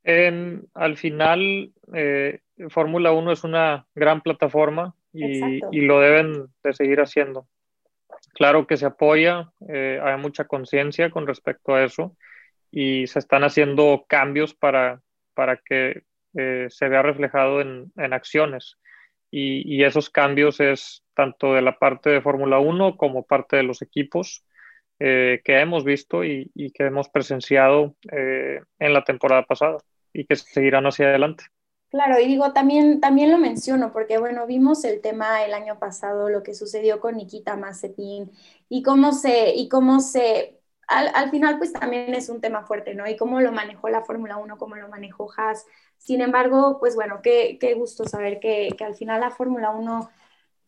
[0.05, 7.47] al final, eh, Fórmula 1 es una gran plataforma y, lo deben de seguir haciendo.
[8.33, 12.17] Claro que se apoya, eh, hay mucha conciencia con respecto a eso
[12.69, 15.01] y se están haciendo cambios para,
[15.33, 16.03] para que
[16.33, 18.77] se vea reflejado en, en acciones
[19.35, 23.81] y, esos cambios es tanto de la parte de Fórmula 1 como parte de los
[23.81, 24.45] equipos
[24.99, 29.77] eh, que hemos visto y, que hemos presenciado eh, en la temporada pasada
[30.13, 31.45] y que seguirán hacia adelante.
[31.89, 36.29] Claro, y digo, también, también lo menciono porque, bueno, vimos el tema el año pasado,
[36.29, 38.31] lo que sucedió con Nikita Mazepin
[38.67, 43.07] y cómo se, y cómo se al, final pues también es un tema fuerte, ¿no?
[43.07, 45.65] Y cómo lo manejó la Fórmula 1, cómo lo manejó Haas.
[45.97, 50.09] Sin embargo, pues bueno, qué, qué gusto saber que, que al final la Fórmula 1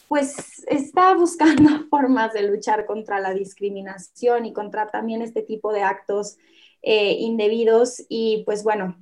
[0.07, 5.83] pues está buscando formas de luchar contra la discriminación y contra también este tipo de
[5.83, 6.37] actos
[6.81, 8.97] eh, indebidos y pues bueno,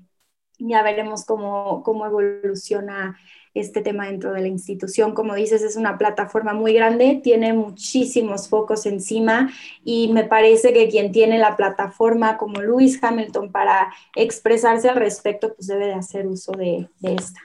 [0.60, 3.18] ya veremos cómo, cómo evoluciona
[3.54, 5.14] este tema dentro de la institución.
[5.14, 9.52] Como dices, es una plataforma muy grande, tiene muchísimos focos encima
[9.84, 15.54] y me parece que quien tiene la plataforma como Lewis Hamilton para expresarse al respecto,
[15.54, 17.42] pues debe de hacer uso de, esta.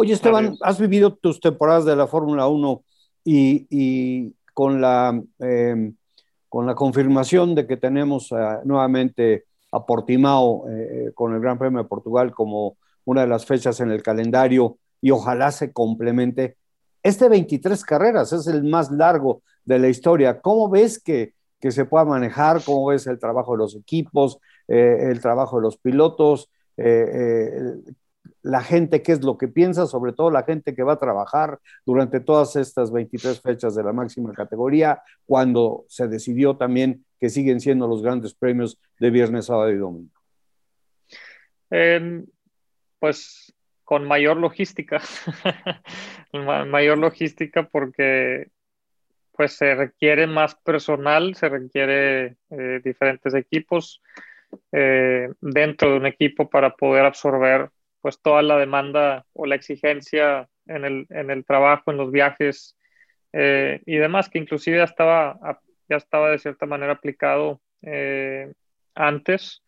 [0.00, 2.82] Oye, Esteban, has vivido tus temporadas de la Fórmula 1
[3.22, 5.94] y, con, la, em,
[6.48, 11.82] con la confirmación de que tenemos eh, nuevamente a Portimao eh, con el Gran Premio
[11.82, 16.56] de Portugal como una de las fechas en el calendario y ojalá se complemente.
[17.02, 20.40] Este 23 carreras es el más largo de la historia.
[20.40, 22.62] ¿Cómo ves que, se pueda manejar?
[22.64, 26.48] ¿Cómo ves el trabajo de los equipos, eh, el trabajo de los pilotos?
[26.78, 27.92] Eh, eh,
[28.42, 31.58] la gente, qué es lo que piensa, sobre todo la gente que va a trabajar
[31.84, 37.60] durante todas estas 23 fechas de la máxima categoría, cuando se decidió también que siguen
[37.60, 40.10] siendo los grandes premios de viernes, sábado y domingo.
[42.98, 45.00] Pues con mayor logística,
[46.32, 48.48] mayor logística porque
[49.32, 54.00] pues se requiere más personal, se requiere eh, diferentes equipos
[54.70, 57.70] eh, dentro de un equipo para poder absorber
[58.00, 62.76] pues toda la demanda o la exigencia en el, en el trabajo, en los viajes
[63.32, 65.38] eh, y demás, que inclusive ya estaba,
[65.88, 67.60] ya estaba de cierta manera aplicado
[68.94, 69.62] antes.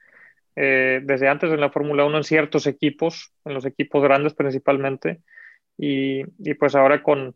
[0.55, 5.23] Eh, desde antes en la Fórmula 1 en ciertos equipos, en los equipos grandes principalmente,
[5.79, 7.35] y, y pues ahora con,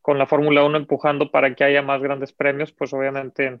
[0.00, 3.60] con la Fórmula 1 empujando para que haya más grandes premios, pues obviamente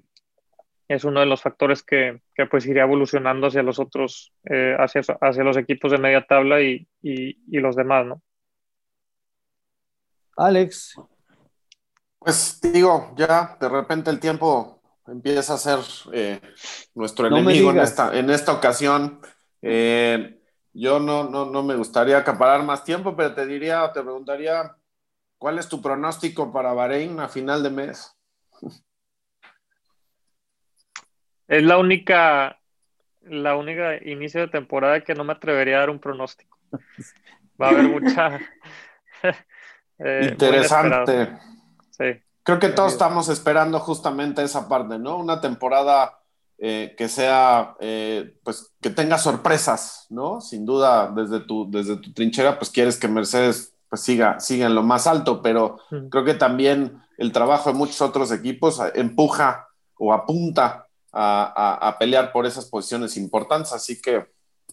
[0.88, 5.02] es uno de los factores que, que pues iría evolucionando hacia los otros, eh, hacia,
[5.20, 8.22] hacia los equipos de media tabla y, y, y los demás, ¿no?
[10.36, 10.94] Alex.
[12.18, 15.78] Pues digo, ya de repente el tiempo empieza a ser
[16.12, 16.40] eh,
[16.94, 19.20] nuestro enemigo en esta, en esta ocasión.
[19.62, 20.40] Eh,
[20.72, 24.76] yo no, no, no, me gustaría acaparar más tiempo, pero te diría, te preguntaría,
[25.38, 28.15] ¿cuál es tu pronóstico para Bahrein a final de mes?
[31.48, 32.58] Es la única,
[33.22, 36.58] la única inicio de temporada que no me atrevería a dar un pronóstico.
[37.60, 38.38] Va a haber mucha...
[39.98, 41.38] Eh, Interesante.
[41.90, 42.04] Sí.
[42.42, 45.16] Creo que todos estamos esperando justamente esa parte, ¿no?
[45.16, 46.18] Una temporada
[46.58, 50.40] eh, que sea, eh, pues, que tenga sorpresas, ¿no?
[50.40, 54.74] Sin duda, desde tu, desde tu trinchera, pues quieres que Mercedes pues, siga, siga en
[54.74, 55.78] lo más alto, pero
[56.10, 59.68] creo que también el trabajo de muchos otros equipos empuja
[59.98, 60.85] o apunta
[61.18, 64.26] a, pelear por esas posiciones importantes, así que,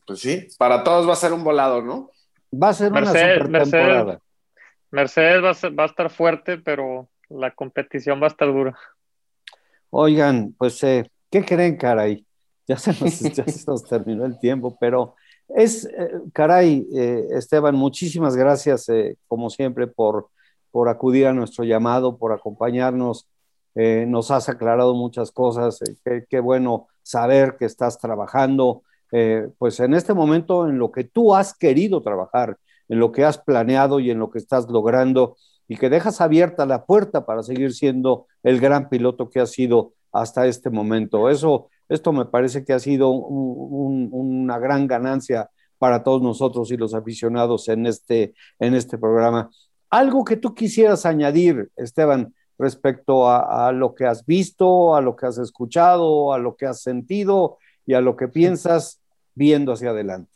[0.05, 2.11] pues sí, para todos va a ser un volado, ¿no?
[2.53, 4.19] Va a ser una super temporada.
[4.91, 8.77] Mercedes, va, va a estar fuerte, pero la competición va a estar dura.
[9.89, 12.25] Oigan, pues, eh, ¿qué creen, caray?
[12.67, 15.15] Ya se, nos, terminó el tiempo, pero
[15.47, 18.87] es, eh, caray, eh, Esteban, muchísimas gracias,
[19.27, 20.29] como siempre, por,
[20.71, 23.27] por acudir a nuestro llamado, por acompañarnos.
[23.75, 25.79] Nos has aclarado muchas cosas.
[26.03, 28.83] Qué, qué, bueno saber que estás trabajando,
[29.57, 32.57] pues en este momento en lo que tú has querido trabajar,
[32.89, 35.35] en lo que has planeado y en lo que estás logrando
[35.67, 39.93] y que dejas abierta la puerta para seguir siendo el gran piloto que ha sido
[40.11, 41.29] hasta este momento.
[41.29, 46.93] Eso, esto me parece que ha sido una gran ganancia para todos nosotros y los
[46.93, 49.49] aficionados en este, en este programa.
[49.89, 55.25] Algo que tú quisieras añadir, Esteban, respecto a, lo que has visto, a lo que
[55.25, 59.01] has escuchado, a lo que has sentido y a lo que piensas
[59.35, 60.31] viendo hacia adelante.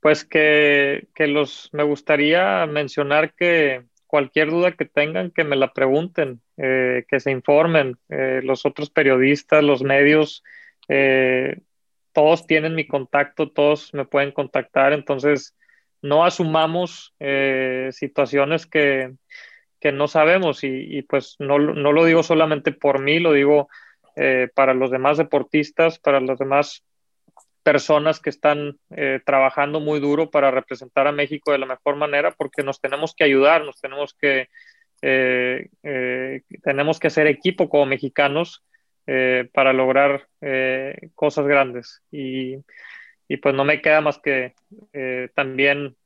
[0.00, 6.40] Pues que, los, me gustaría mencionar que cualquier duda que tengan, que me la pregunten,
[6.56, 7.98] eh, que se informen.
[8.08, 10.42] Eh, los otros periodistas, los medios,
[10.88, 11.60] eh,
[12.12, 15.54] todos tienen mi contacto, todos me pueden contactar, entonces
[16.00, 17.14] no asumamos
[17.90, 19.12] situaciones que,
[19.80, 23.68] que, no sabemos y, pues no, no, lo digo solamente por mí, lo digo
[24.54, 26.82] para los demás deportistas, para los demás
[27.66, 32.30] personas que están eh, trabajando muy duro para representar a México de la mejor manera
[32.30, 34.50] porque nos tenemos que ayudar, nos tenemos que,
[35.02, 38.62] eh, eh, tenemos que hacer equipo como mexicanos
[39.52, 40.26] para lograr
[41.14, 42.02] cosas grandes.
[42.10, 42.56] Y,
[43.28, 44.54] y, pues no me queda más que
[45.34, 45.96] también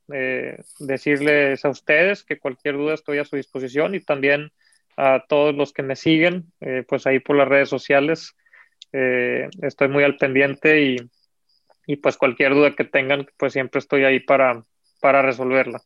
[0.79, 4.51] decirles a ustedes que cualquier duda estoy a su disposición y también
[4.97, 6.51] a todos los que me siguen,
[6.87, 8.35] pues ahí por las redes sociales
[8.93, 10.97] eh, estoy muy al pendiente y,
[11.87, 14.65] y, pues cualquier duda que tengan, pues siempre estoy ahí para,
[14.99, 15.81] para resolverla.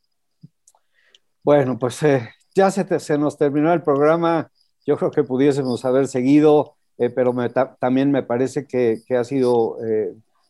[1.43, 4.51] Bueno, pues eh, ya se, se, nos terminó el programa.
[4.86, 7.33] Yo creo que pudiésemos haber seguido, eh, pero
[7.79, 9.77] también me parece que, que ha sido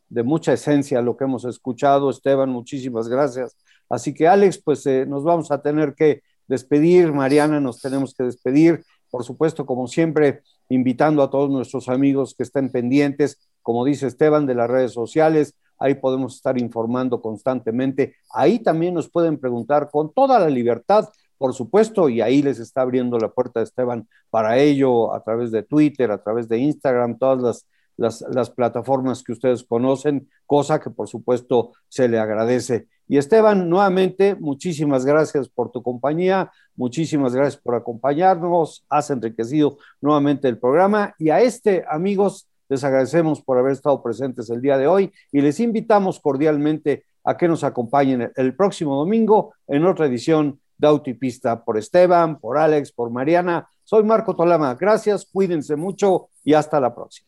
[0.09, 2.09] de mucha esencia lo que hemos escuchado.
[2.09, 3.55] Esteban, muchísimas gracias.
[3.89, 7.11] Así que Alex, pues nos vamos a tener que despedir.
[7.13, 8.83] Mariana, nos tenemos que despedir.
[9.09, 14.45] Por supuesto, como siempre, invitando a todos nuestros amigos que estén pendientes, como dice Esteban,
[14.45, 15.55] de las redes sociales.
[15.77, 18.15] Ahí podemos estar informando constantemente.
[18.31, 22.81] Ahí también nos pueden preguntar con toda la libertad, por supuesto, y ahí les está
[22.81, 27.41] abriendo la puerta Esteban para ello a través de Twitter, a través de Instagram, todas
[27.41, 27.67] las
[27.97, 32.87] las, las, plataformas que ustedes conocen, cosa que por supuesto se le agradece.
[33.07, 40.47] Y Esteban, nuevamente, muchísimas gracias por tu compañía, muchísimas gracias por acompañarnos, has enriquecido nuevamente
[40.47, 44.87] el programa y a este, amigos, les agradecemos por haber estado presentes el día de
[44.87, 50.59] hoy y les invitamos cordialmente a que nos acompañen el próximo domingo en otra edición
[50.77, 53.67] de Autipista por Esteban, por Alex, por Mariana.
[53.83, 54.75] Soy Marco Tolama.
[54.75, 57.27] Gracias, cuídense mucho y hasta la próxima.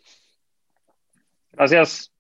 [1.58, 2.12] Gracias.